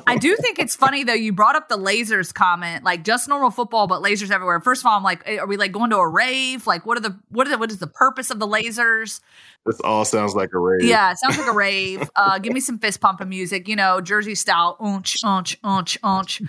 [0.06, 1.14] I do think it's funny though.
[1.14, 4.60] You brought up the lasers comment, like just normal football, but lasers everywhere.
[4.60, 6.66] First of all, I'm like, are we like going to a rave?
[6.66, 9.20] Like, what are the what are the, what is the purpose of the lasers?
[9.64, 10.82] This all sounds like a rave.
[10.82, 12.10] Yeah, it sounds like a rave.
[12.16, 14.76] Uh, give me some fist pumping music, you know, Jersey style.
[14.80, 16.42] Unch, unch, unch, unch.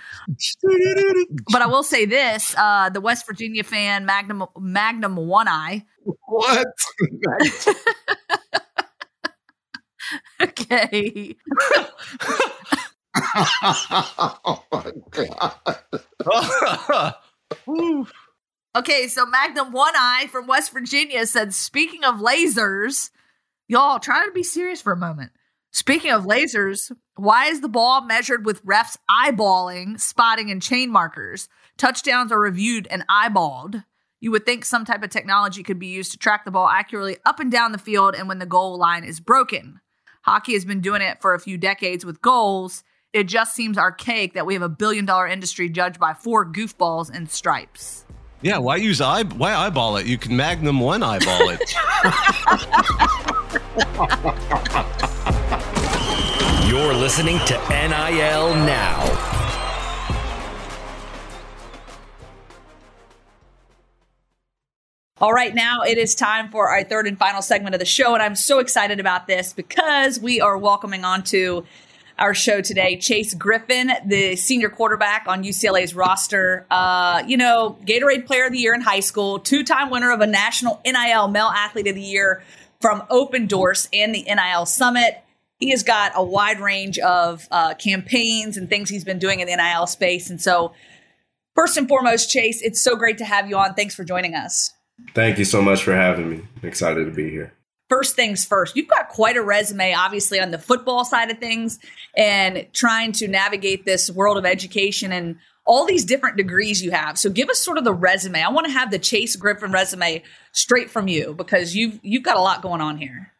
[1.52, 5.84] but I will say this: uh, the West Virginia fan Magnum Magnum One Eye.
[6.26, 6.66] What?
[10.42, 11.36] okay.
[13.16, 17.14] oh my god.
[18.76, 23.10] Okay, so Magnum One Eye from West Virginia said, speaking of lasers,
[23.68, 25.30] y'all try to be serious for a moment.
[25.72, 31.48] Speaking of lasers, why is the ball measured with refs eyeballing, spotting, and chain markers?
[31.76, 33.84] Touchdowns are reviewed and eyeballed.
[34.20, 37.18] You would think some type of technology could be used to track the ball accurately
[37.24, 39.80] up and down the field and when the goal line is broken.
[40.22, 42.82] Hockey has been doing it for a few decades with goals.
[43.12, 47.10] It just seems archaic that we have a billion dollar industry judged by four goofballs
[47.14, 48.06] and stripes.
[48.40, 49.22] Yeah, why use eye?
[49.22, 50.06] Why eyeball it?
[50.06, 51.74] You can Magnum one eyeball it.
[56.66, 59.34] You're listening to NIL now.
[65.20, 68.14] All right, now it is time for our third and final segment of the show.
[68.14, 71.66] And I'm so excited about this because we are welcoming on to
[72.18, 72.96] our show today.
[72.96, 78.58] Chase Griffin, the senior quarterback on UCLA's roster, uh, you know, Gatorade Player of the
[78.58, 82.00] Year in high school, two time winner of a national NIL Male Athlete of the
[82.00, 82.42] Year
[82.80, 85.23] from Open Doors and the NIL Summit.
[85.64, 89.46] He has got a wide range of uh, campaigns and things he's been doing in
[89.46, 90.28] the NIL space.
[90.28, 90.74] And so,
[91.54, 93.72] first and foremost, Chase, it's so great to have you on.
[93.72, 94.70] Thanks for joining us.
[95.14, 96.42] Thank you so much for having me.
[96.62, 97.54] I'm excited to be here
[97.88, 101.78] first things first, you've got quite a resume, obviously, on the football side of things
[102.16, 107.18] and trying to navigate this world of education and all these different degrees you have.
[107.18, 108.42] So give us sort of the resume.
[108.42, 110.22] I want to have the Chase Griffin resume
[110.52, 113.33] straight from you because you've you've got a lot going on here.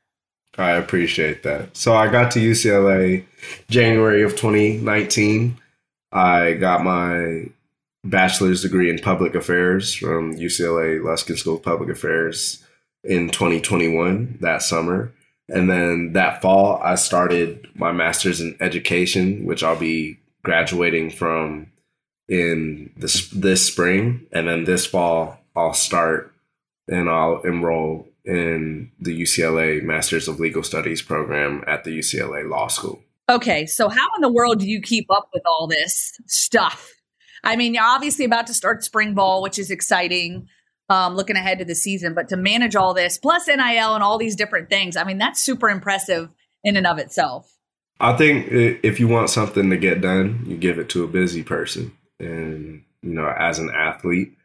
[0.57, 1.77] I appreciate that.
[1.77, 3.25] So I got to UCLA
[3.69, 5.59] January of 2019.
[6.13, 7.47] I got my
[8.05, 12.63] bachelor's degree in public affairs from UCLA Luskin School of Public Affairs
[13.03, 15.13] in 2021 that summer.
[15.49, 21.67] And then that fall, I started my master's in education, which I'll be graduating from
[22.29, 24.27] in this this spring.
[24.33, 26.33] And then this fall, I'll start
[26.89, 32.69] and I'll enroll in the UCLA Masters of Legal Studies program at the UCLA Law
[32.69, 33.03] School.
[33.29, 36.91] Okay, so how in the world do you keep up with all this stuff?
[37.43, 40.49] I mean, you're obviously about to start spring ball, which is exciting
[40.89, 42.15] um, looking ahead to the season.
[42.15, 45.41] But to manage all this, plus NIL and all these different things, I mean, that's
[45.41, 46.31] super impressive
[46.63, 47.51] in and of itself.
[48.01, 51.43] I think if you want something to get done, you give it to a busy
[51.43, 51.93] person.
[52.19, 54.37] And, you know, as an athlete,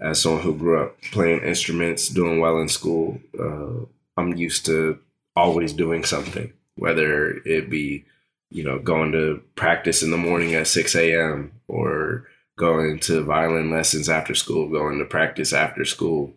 [0.00, 3.84] as someone who grew up playing instruments, doing well in school, uh,
[4.16, 4.98] I'm used to
[5.34, 8.04] always doing something, whether it be
[8.50, 11.52] you know, going to practice in the morning at 6 a.m.
[11.68, 16.32] or going to violin lessons after school, going to practice after school,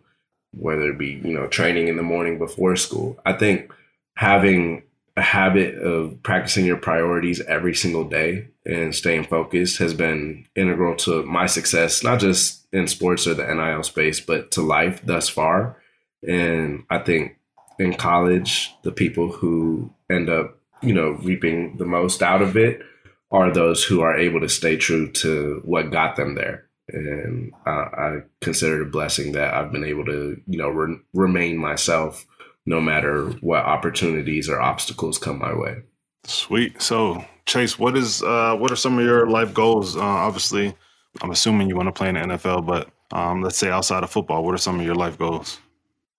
[0.52, 3.18] whether it be, you know, training in the morning before school.
[3.24, 3.72] I think
[4.14, 4.82] having
[5.16, 10.94] a habit of practicing your priorities every single day and staying focused has been integral
[10.96, 15.28] to my success, not just in sports or the NIL space, but to life thus
[15.28, 15.76] far.
[16.26, 17.36] And I think
[17.78, 22.80] in college, the people who end up, you know, reaping the most out of it
[23.30, 26.66] are those who are able to stay true to what got them there.
[26.88, 31.00] And uh, I consider it a blessing that I've been able to, you know, re-
[31.14, 32.26] remain myself
[32.66, 35.82] no matter what opportunities or obstacles come my way.
[36.24, 36.80] Sweet.
[36.80, 39.96] So, Chase, what is uh, what are some of your life goals?
[39.96, 40.74] Uh, obviously,
[41.20, 44.10] I'm assuming you want to play in the NFL, but um, let's say outside of
[44.10, 45.58] football, what are some of your life goals?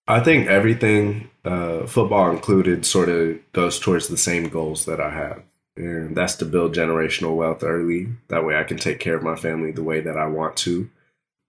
[0.08, 5.12] I think everything, uh, football included, sort of goes towards the same goals that I
[5.12, 5.44] have.
[5.76, 8.10] And that's to build generational wealth early.
[8.28, 10.90] That way I can take care of my family the way that I want to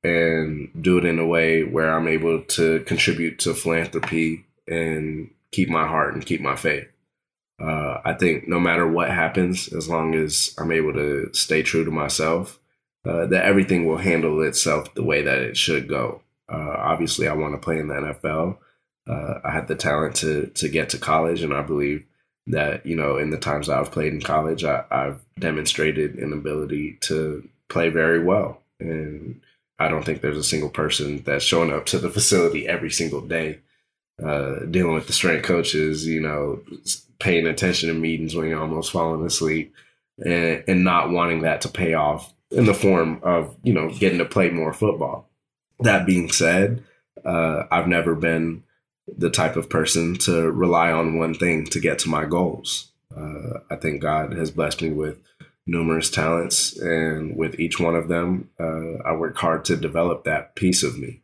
[0.03, 5.69] and do it in a way where I'm able to contribute to philanthropy and keep
[5.69, 6.89] my heart and keep my faith.
[7.61, 11.85] Uh, I think no matter what happens, as long as I'm able to stay true
[11.85, 12.59] to myself,
[13.07, 16.23] uh, that everything will handle itself the way that it should go.
[16.49, 18.59] Uh, obviously, I want to play in the NFL.
[19.07, 22.05] Uh, I had the talent to to get to college, and I believe
[22.47, 26.99] that you know in the times I've played in college, I, I've demonstrated an ability
[27.03, 28.61] to play very well.
[28.81, 29.41] And
[29.79, 33.21] I don't think there's a single person that's showing up to the facility every single
[33.21, 33.61] day
[34.23, 36.61] uh, dealing with the strength coaches, you know,
[37.19, 39.75] paying attention to meetings when you're almost falling asleep
[40.25, 44.19] and, and not wanting that to pay off in the form of, you know, getting
[44.19, 45.29] to play more football.
[45.81, 46.85] That being said,
[47.25, 48.63] uh, I've never been
[49.07, 52.93] the type of person to rely on one thing to get to my goals.
[53.15, 55.19] Uh, I think God has blessed me with
[55.67, 60.55] numerous talents, and with each one of them, uh, I work hard to develop that
[60.55, 61.23] piece of me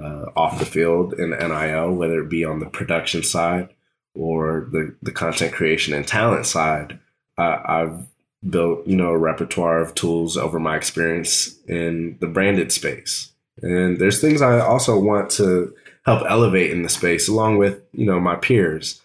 [0.00, 3.70] uh, off the field in NIL, whether it be on the production side
[4.14, 6.98] or the, the content creation and talent side.
[7.38, 8.06] I've
[8.48, 13.32] built, you know, a repertoire of tools over my experience in the branded space.
[13.62, 15.74] And there's things I also want to
[16.04, 19.00] help elevate in the space along with, you know, my peers.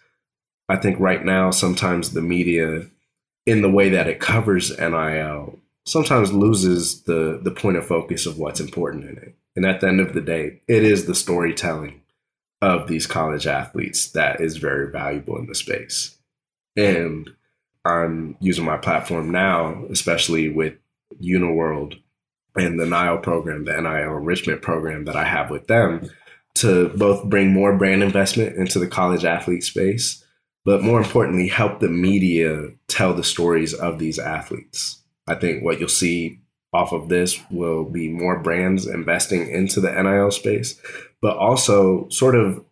[0.69, 2.87] I think right now, sometimes the media,
[3.45, 8.37] in the way that it covers NIL, sometimes loses the, the point of focus of
[8.37, 9.35] what's important in it.
[9.55, 12.01] And at the end of the day, it is the storytelling
[12.61, 16.17] of these college athletes that is very valuable in the space.
[16.75, 17.29] And
[17.87, 20.73] I'm using my platform now, especially with
[21.21, 21.99] Uniworld
[22.55, 26.09] and the NIL program, the NIL enrichment program that I have with them,
[26.55, 30.23] to both bring more brand investment into the college athlete space,
[30.65, 35.01] but more importantly, help the media tell the stories of these athletes.
[35.27, 36.39] I think what you'll see
[36.73, 40.79] off of this will be more brands investing into the NIL space,
[41.21, 42.63] but also sort of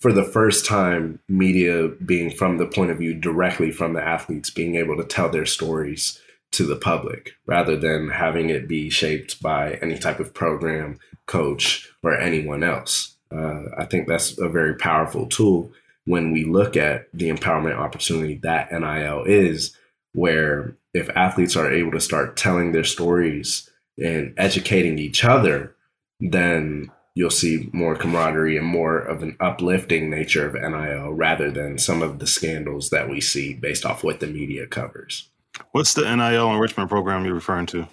[0.00, 4.50] for the first time, media being from the point of view directly from the athletes,
[4.50, 6.20] being able to tell their stories
[6.52, 11.90] to the public rather than having it be shaped by any type of program, coach,
[12.02, 13.16] or anyone else.
[13.34, 15.72] Uh, I think that's a very powerful tool
[16.04, 19.76] when we look at the empowerment opportunity that NIL is,
[20.12, 25.74] where if athletes are able to start telling their stories and educating each other,
[26.20, 31.78] then you'll see more camaraderie and more of an uplifting nature of NIL rather than
[31.78, 35.30] some of the scandals that we see based off what the media covers.
[35.72, 37.88] What's the NIL enrichment program you're referring to?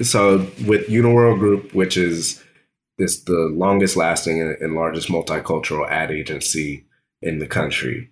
[0.00, 2.42] So with Uniworld Group, which is
[2.98, 6.84] is the longest lasting and largest multicultural ad agency
[7.20, 8.10] in the country,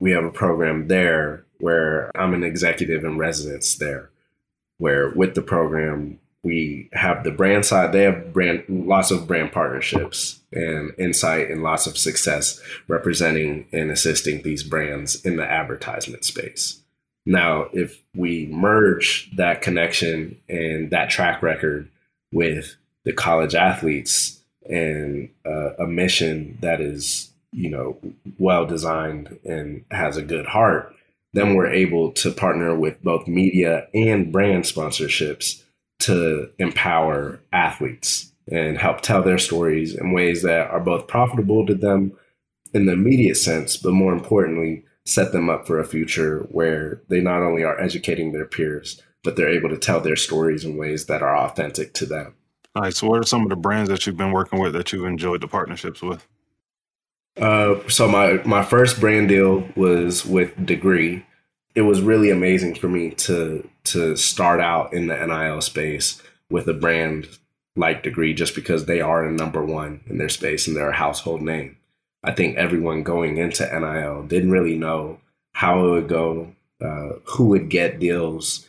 [0.00, 4.10] we have a program there where I'm an executive in residence there,
[4.78, 9.50] where with the program, we have the brand side, they have brand lots of brand
[9.50, 16.24] partnerships and insight and lots of success representing and assisting these brands in the advertisement
[16.24, 16.80] space.
[17.26, 21.88] Now, if we merge that connection and that track record
[22.30, 27.96] with the college athletes and uh, a mission that is, you know,
[28.38, 30.94] well designed and has a good heart,
[31.32, 35.63] then we're able to partner with both media and brand sponsorships
[36.04, 41.74] to empower athletes and help tell their stories in ways that are both profitable to
[41.74, 42.12] them
[42.72, 47.20] in the immediate sense, but more importantly, set them up for a future where they
[47.20, 51.06] not only are educating their peers, but they're able to tell their stories in ways
[51.06, 52.34] that are authentic to them.
[52.76, 52.94] All right.
[52.94, 55.40] So, what are some of the brands that you've been working with that you've enjoyed
[55.40, 56.26] the partnerships with?
[57.40, 61.24] Uh, so my my first brand deal was with Degree,
[61.74, 66.68] it was really amazing for me to to start out in the NIL space with
[66.68, 67.28] a brand
[67.76, 70.94] like Degree just because they are a number one in their space and they're a
[70.94, 71.76] household name.
[72.22, 75.18] I think everyone going into NIL didn't really know
[75.52, 78.66] how it would go, uh, who would get deals.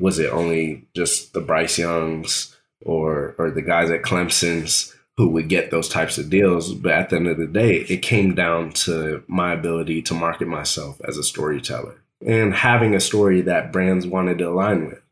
[0.00, 5.48] Was it only just the Bryce Youngs or or the guys at Clemson's who would
[5.48, 6.72] get those types of deals?
[6.74, 10.48] But at the end of the day, it came down to my ability to market
[10.48, 15.02] myself as a storyteller and having a story that brands wanted to align with.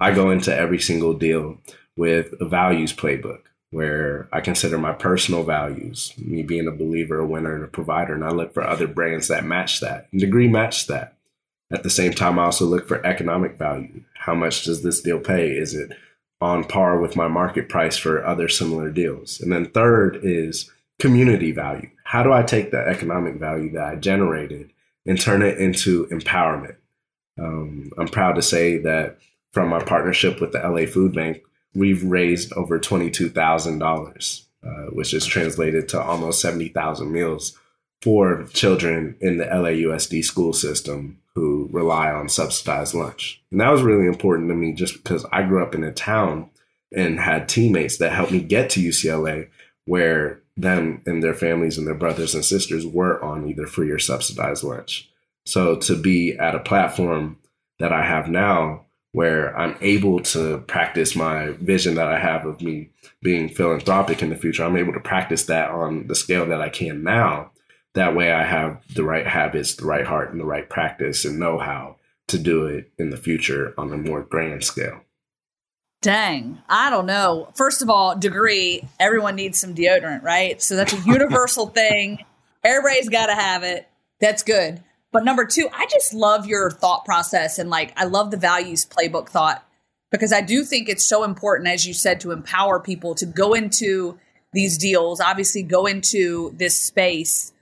[0.00, 1.58] I go into every single deal
[1.96, 3.40] with a values playbook
[3.70, 8.14] where I consider my personal values, me being a believer, a winner, and a provider,
[8.14, 11.16] and I look for other brands that match that and degree match that.
[11.72, 14.04] At the same time, I also look for economic value.
[14.14, 15.50] How much does this deal pay?
[15.50, 15.90] Is it
[16.40, 19.40] on par with my market price for other similar deals?
[19.40, 21.90] And then third is community value.
[22.04, 24.70] How do I take the economic value that I generated
[25.06, 26.76] and turn it into empowerment?
[27.38, 29.18] Um, I'm proud to say that
[29.52, 31.42] from our partnership with the LA Food Bank,
[31.74, 37.58] we've raised over $22,000, uh, which is translated to almost 70,000 meals
[38.02, 43.42] for children in the LAUSD school system who rely on subsidized lunch.
[43.50, 46.50] And that was really important to me just because I grew up in a town
[46.94, 49.48] and had teammates that helped me get to UCLA
[49.84, 53.98] where them and their families and their brothers and sisters were on either free or
[53.98, 55.10] subsidized lunch.
[55.44, 57.38] So to be at a platform
[57.78, 62.60] that I have now where I'm able to practice my vision that I have of
[62.60, 62.90] me
[63.22, 64.64] being philanthropic in the future.
[64.64, 67.52] I'm able to practice that on the scale that I can now.
[67.94, 71.38] That way I have the right habits, the right heart, and the right practice and
[71.38, 71.96] know how
[72.26, 75.02] to do it in the future on a more grand scale.
[76.04, 77.48] Dang, I don't know.
[77.54, 80.60] First of all, degree, everyone needs some deodorant, right?
[80.60, 82.22] So that's a universal thing.
[82.62, 83.88] Everybody's got to have it.
[84.20, 84.82] That's good.
[85.12, 88.84] But number two, I just love your thought process and like I love the values
[88.84, 89.66] playbook thought
[90.10, 93.54] because I do think it's so important, as you said, to empower people to go
[93.54, 94.18] into
[94.52, 97.53] these deals, obviously go into this space,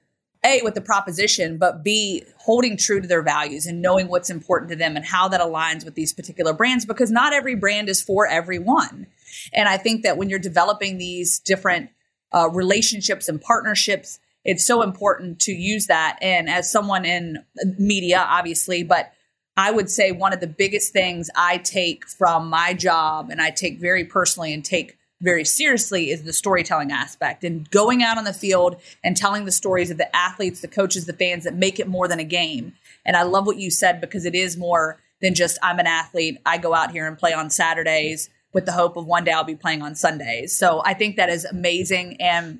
[0.44, 4.70] A, with the proposition, but B, holding true to their values and knowing what's important
[4.70, 8.02] to them and how that aligns with these particular brands because not every brand is
[8.02, 9.06] for everyone.
[9.52, 11.90] And I think that when you're developing these different
[12.32, 16.18] uh, relationships and partnerships, it's so important to use that.
[16.20, 17.44] And as someone in
[17.78, 19.12] media, obviously, but
[19.56, 23.50] I would say one of the biggest things I take from my job and I
[23.50, 28.24] take very personally and take very seriously is the storytelling aspect and going out on
[28.24, 31.78] the field and telling the stories of the athletes, the coaches, the fans that make
[31.78, 32.74] it more than a game.
[33.06, 36.38] And I love what you said because it is more than just I'm an athlete.
[36.44, 39.44] I go out here and play on Saturdays with the hope of one day I'll
[39.44, 40.54] be playing on Sundays.
[40.54, 42.20] So I think that is amazing.
[42.20, 42.58] And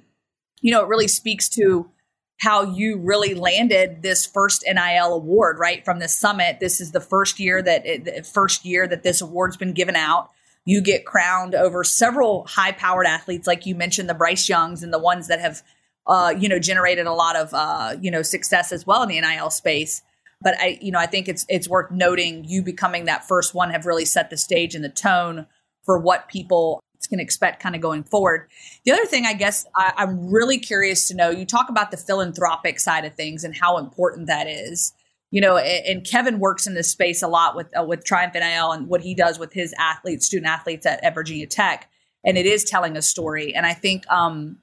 [0.61, 1.91] you know, it really speaks to
[2.39, 5.85] how you really landed this first NIL award, right?
[5.85, 6.59] From this summit.
[6.61, 9.97] This is the first year that it, the first year that this award's been given
[9.97, 10.31] out.
[10.65, 14.99] You get crowned over several high-powered athletes, like you mentioned, the Bryce Youngs and the
[14.99, 15.63] ones that have,
[16.07, 19.21] uh, you know, generated a lot of, uh, you know, success as well in the
[19.21, 20.03] NIL space.
[20.41, 23.71] But I, you know, I think it's it's worth noting you becoming that first one
[23.71, 25.47] have really set the stage and the tone
[25.85, 28.49] for what people can expect kind of going forward.
[28.85, 31.97] The other thing, I guess, I, I'm really curious to know you talk about the
[31.97, 34.93] philanthropic side of things and how important that is.
[35.33, 38.71] You know, and Kevin works in this space a lot with uh, with Triumph NIL
[38.73, 41.91] and what he does with his athletes, student athletes at, at Virginia Tech,
[42.23, 43.55] and it is telling a story.
[43.55, 44.59] And I think um,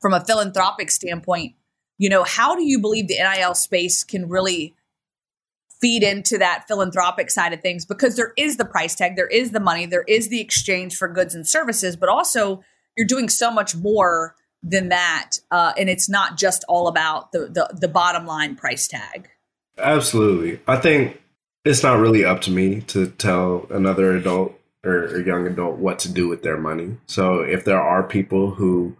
[0.00, 1.56] from a philanthropic standpoint,
[1.98, 4.76] you know, how do you believe the NIL space can really
[5.80, 9.50] feed into that philanthropic side of things because there is the price tag, there is
[9.50, 12.62] the money, there is the exchange for goods and services, but also
[12.96, 17.40] you're doing so much more than that, uh, and it's not just all about the,
[17.40, 19.28] the the bottom line price tag.
[19.78, 21.20] Absolutely, I think
[21.64, 26.12] it's not really up to me to tell another adult or young adult what to
[26.12, 26.96] do with their money.
[27.06, 28.96] So if there are people who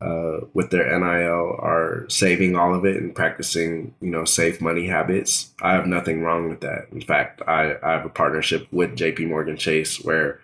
[0.00, 4.86] uh, with their NIL are saving all of it and practicing, you know, safe money
[4.86, 5.52] habits.
[5.60, 6.86] I have nothing wrong with that.
[6.92, 10.40] In fact, I, I have a partnership with JP Morgan Chase where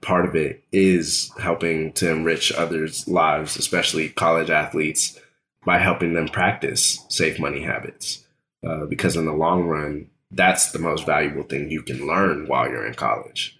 [0.00, 5.18] part of it is helping to enrich others' lives, especially college athletes,
[5.66, 8.23] by helping them practice safe money habits.
[8.66, 12.68] Uh, because in the long run, that's the most valuable thing you can learn while
[12.68, 13.58] you're in college.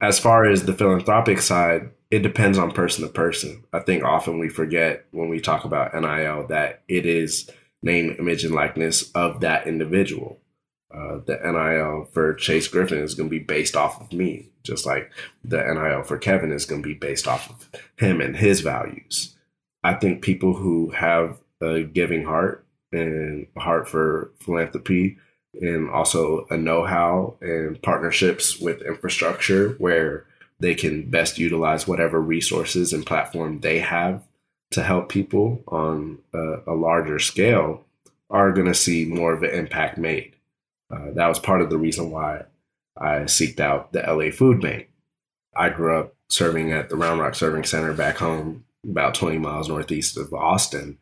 [0.00, 3.64] As far as the philanthropic side, it depends on person to person.
[3.72, 7.50] I think often we forget when we talk about NIL that it is
[7.82, 10.38] name, image, and likeness of that individual.
[10.94, 14.86] Uh, the NIL for Chase Griffin is going to be based off of me, just
[14.86, 15.10] like
[15.42, 19.34] the NIL for Kevin is going to be based off of him and his values.
[19.82, 22.63] I think people who have a giving heart
[22.94, 25.18] and a heart for philanthropy
[25.60, 30.26] and also a know-how and partnerships with infrastructure where
[30.60, 34.22] they can best utilize whatever resources and platform they have
[34.70, 37.84] to help people on a, a larger scale
[38.30, 40.34] are going to see more of an impact made.
[40.90, 42.42] Uh, that was part of the reason why
[42.96, 44.88] I seeked out the LA Food Bank.
[45.56, 49.68] I grew up serving at the Round Rock Serving Center back home, about 20 miles
[49.68, 50.98] northeast of Austin.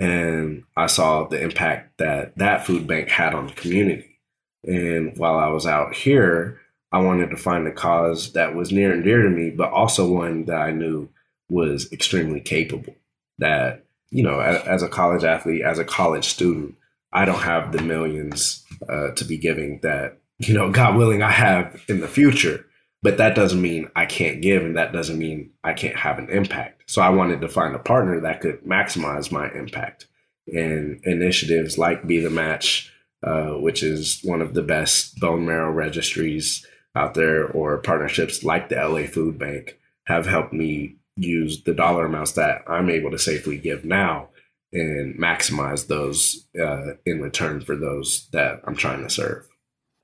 [0.00, 4.18] And I saw the impact that that food bank had on the community.
[4.64, 6.58] And while I was out here,
[6.90, 10.10] I wanted to find a cause that was near and dear to me, but also
[10.10, 11.10] one that I knew
[11.50, 12.94] was extremely capable.
[13.38, 16.76] That, you know, as, a college athlete, as a college student,
[17.12, 21.30] I don't have the millions uh, to be giving that, you know, God willing, I
[21.30, 22.64] have in the future.
[23.02, 26.28] But that doesn't mean I can't give, and that doesn't mean I can't have an
[26.28, 26.84] impact.
[26.86, 30.06] So I wanted to find a partner that could maximize my impact.
[30.46, 32.92] And initiatives like Be the Match,
[33.22, 38.68] uh, which is one of the best bone marrow registries out there, or partnerships like
[38.68, 43.18] the LA Food Bank, have helped me use the dollar amounts that I'm able to
[43.18, 44.28] safely give now
[44.72, 49.49] and maximize those uh, in return for those that I'm trying to serve.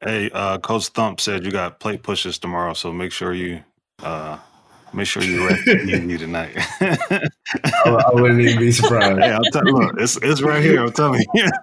[0.00, 3.62] Hey, uh, Coach Thump said you got plate pushes tomorrow, so make sure you
[4.02, 4.38] uh,
[4.92, 6.52] make sure you rest easy tonight.
[6.80, 7.28] I,
[7.84, 9.18] I, wouldn't even be surprised.
[9.18, 10.82] Hey, I'll tell, look, it's it's right here.
[10.82, 11.48] I'm telling you.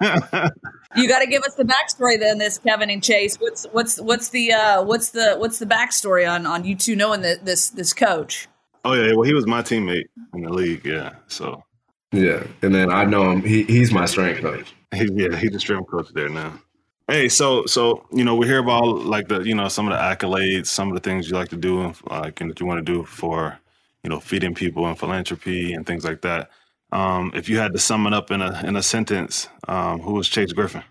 [0.96, 3.36] you got to give us the backstory then, this Kevin and Chase.
[3.36, 7.20] What's what's what's the uh, what's the what's the backstory on on you two knowing
[7.20, 8.48] the, this this coach?
[8.84, 10.84] Oh yeah, well he was my teammate in the league.
[10.84, 11.62] Yeah, so
[12.10, 13.42] yeah, and then I know him.
[13.42, 14.74] He, he's my strength coach.
[14.92, 16.58] He, yeah, he's the strength coach there now.
[17.06, 19.98] Hey, so so you know we hear about like the you know some of the
[19.98, 22.92] accolades, some of the things you like to do, like and that you want to
[22.92, 23.58] do for
[24.02, 26.50] you know feeding people and philanthropy and things like that.
[26.92, 30.14] Um, if you had to sum it up in a in a sentence, um, who
[30.14, 30.82] was Chase Griffin?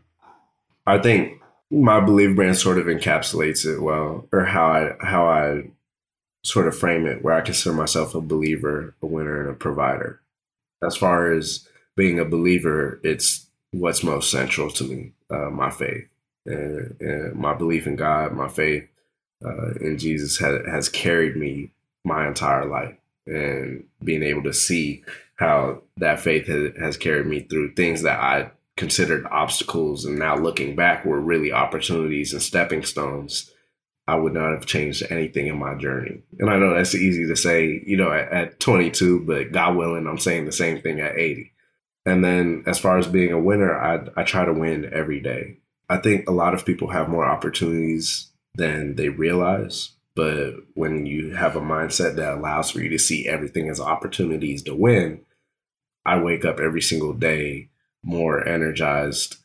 [0.85, 1.41] I think
[1.71, 5.63] my belief brand sort of encapsulates it well, or how I how I
[6.43, 10.21] sort of frame it, where I consider myself a believer, a winner, and a provider.
[10.85, 16.07] As far as being a believer, it's what's most central to me, uh, my faith
[16.45, 18.87] and, and, my belief in God, my faith
[19.43, 21.71] uh, in Jesus has, has carried me
[22.03, 25.03] my entire life, and being able to see
[25.35, 30.35] how that faith has, has carried me through things that I considered obstacles, and now
[30.35, 33.49] looking back were really opportunities and stepping stones.
[34.05, 36.23] I would not have changed anything in my journey.
[36.37, 40.07] And I know that's easy to say, you know, at, at 22, but God willing,
[40.07, 41.52] I'm saying the same thing at 80.
[42.05, 45.57] And then as far as being a winner, I, I try to win every day.
[45.89, 49.91] I think a lot of people have more opportunities than they realize.
[50.15, 54.61] But when you have a mindset that allows for you to see everything as opportunities
[54.63, 55.21] to win,
[56.05, 57.69] I wake up every single day
[58.03, 59.37] more energized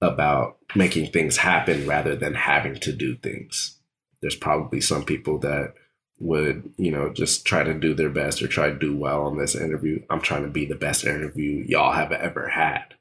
[0.00, 3.78] about making things happen rather than having to do things.
[4.20, 5.74] There's probably some people that
[6.20, 9.38] would, you know, just try to do their best or try to do well on
[9.38, 10.02] this interview.
[10.10, 12.94] I'm trying to be the best interview y'all have ever had.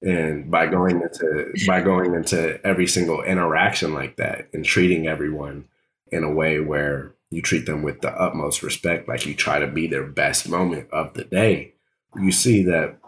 [0.00, 5.66] And by going into by going into every single interaction like that and treating everyone
[6.10, 9.66] in a way where you treat them with the utmost respect, like you try to
[9.66, 11.74] be their best moment of the day,
[12.20, 12.98] you see that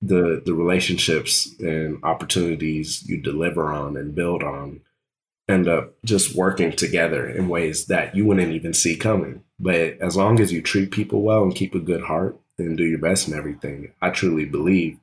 [0.00, 4.80] the the relationships and opportunities you deliver on and build on
[5.48, 9.42] end up just working together in ways that you wouldn't even see coming.
[9.58, 12.84] But as long as you treat people well and keep a good heart and do
[12.84, 14.98] your best and everything, I truly believe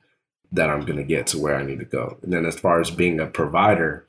[0.52, 2.18] that I'm going to get to where I need to go.
[2.22, 4.06] And then as far as being a provider,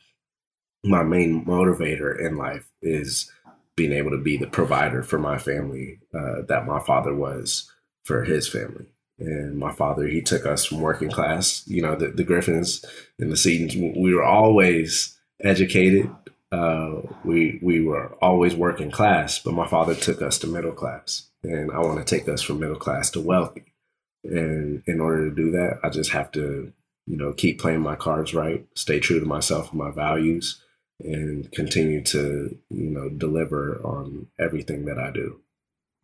[0.83, 3.31] my main motivator in life is
[3.75, 7.71] being able to be the provider for my family uh, that my father was
[8.03, 8.85] for his family.
[9.17, 12.83] And my father, he took us from working class, you know, the, the Griffins
[13.17, 16.09] and the Seatons, we were always educated
[16.55, 21.29] uh, we we were always working class, but my father took us to middle class,
[21.43, 23.73] and I want to take us from middle class to wealthy.
[24.23, 26.71] And in order to do that, I just have to,
[27.05, 30.63] you know, keep playing my cards right, stay true to myself and my values,
[30.99, 35.41] and continue to, you know, deliver on everything that I do.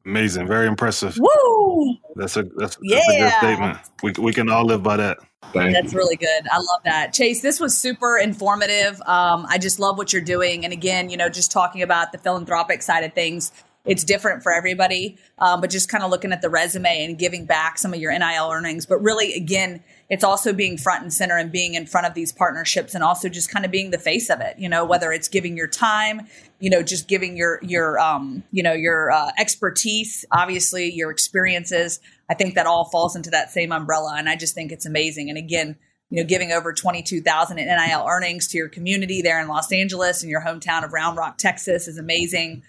[0.06, 1.18] Amazing, very impressive.
[1.18, 1.98] Woo!
[2.16, 2.98] That's a that's, yeah.
[2.98, 3.78] that's a good statement.
[4.04, 5.20] We we can all live by that.
[5.54, 6.00] Thank That's you.
[6.00, 6.48] really good.
[6.52, 7.14] I love that.
[7.14, 9.02] Chase, this was super informative.
[9.02, 10.64] Um, I just love what you're doing.
[10.64, 13.52] And again, you know, just talking about the philanthropic side of things,
[13.84, 15.18] it's different for everybody.
[15.40, 18.18] Um, but just kind of looking at the resume and giving back some of your
[18.18, 18.86] NIL earnings.
[18.86, 22.34] But really, again, it's also being front and center and being in front of these
[22.34, 25.30] partnerships and also just kind of being the face of it, you know, whether it's
[25.30, 26.28] giving your time,
[26.60, 32.02] you know, just giving your, your, um, you know, your uh, expertise, obviously your experiences.
[32.30, 34.16] I think that all falls into that same umbrella.
[34.18, 35.30] And I just think it's amazing.
[35.30, 35.78] And again,
[36.10, 40.24] you know, giving over 22,000 in NIL earnings to your community there in Los Angeles
[40.24, 42.64] and your hometown of Round Rock, Texas is amazing.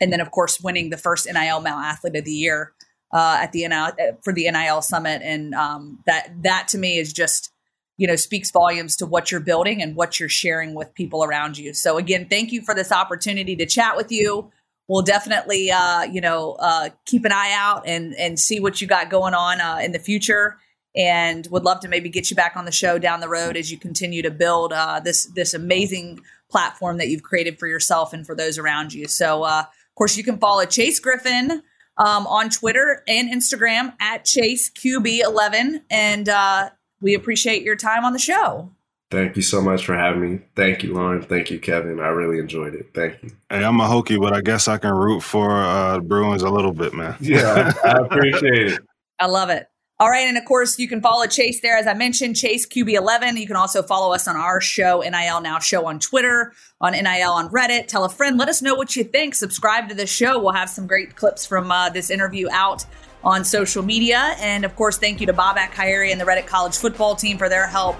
[0.00, 2.74] And then, of course, winning the first NIL Male Athlete of the Year
[3.12, 3.92] uh, at the NIL
[4.22, 7.50] for the NIL Summit, and um, that that to me is just
[7.96, 11.58] you know speaks volumes to what you're building and what you're sharing with people around
[11.58, 11.72] you.
[11.72, 14.50] So again, thank you for this opportunity to chat with you.
[14.88, 18.86] We'll definitely uh, you know uh, keep an eye out and and see what you
[18.86, 20.58] got going on uh, in the future
[20.96, 23.70] and would love to maybe get you back on the show down the road as
[23.70, 28.26] you continue to build uh, this this amazing platform that you've created for yourself and
[28.26, 29.06] for those around you.
[29.06, 31.62] So, uh, of course, you can follow Chase Griffin
[31.98, 36.70] um, on Twitter and Instagram at Chase QB11, and uh,
[37.00, 38.70] we appreciate your time on the show.
[39.10, 40.40] Thank you so much for having me.
[40.56, 41.22] Thank you, Lauren.
[41.22, 42.00] Thank you, Kevin.
[42.00, 42.90] I really enjoyed it.
[42.92, 43.30] Thank you.
[43.48, 46.72] Hey, I'm a Hokie, but I guess I can root for uh, Bruins a little
[46.72, 47.16] bit, man.
[47.20, 48.80] Yeah, I appreciate it.
[49.20, 49.68] I love it.
[49.98, 50.28] All right.
[50.28, 51.78] And of course, you can follow Chase there.
[51.78, 53.38] As I mentioned, Chase QB11.
[53.38, 57.32] You can also follow us on our show, NIL Now Show on Twitter, on NIL
[57.32, 57.86] on Reddit.
[57.86, 58.36] Tell a friend.
[58.36, 59.34] Let us know what you think.
[59.34, 60.38] Subscribe to the show.
[60.38, 62.84] We'll have some great clips from uh, this interview out
[63.24, 64.34] on social media.
[64.38, 67.48] And of course, thank you to Bobak Ha'Eri and the Reddit College football team for
[67.48, 67.96] their help.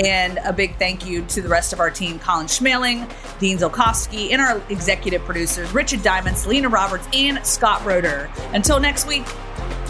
[0.00, 4.32] And a big thank you to the rest of our team, Colin Schmeling, Dean Zolkowski,
[4.32, 8.28] and our executive producers, Richard Diamond, Selena Roberts, and Scott Roeder.
[8.52, 9.24] Until next week,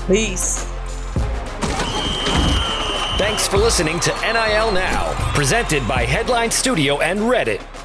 [0.06, 0.75] peace.
[3.18, 7.75] Thanks for listening to NIL Now, presented by Headline Studio and Reddit.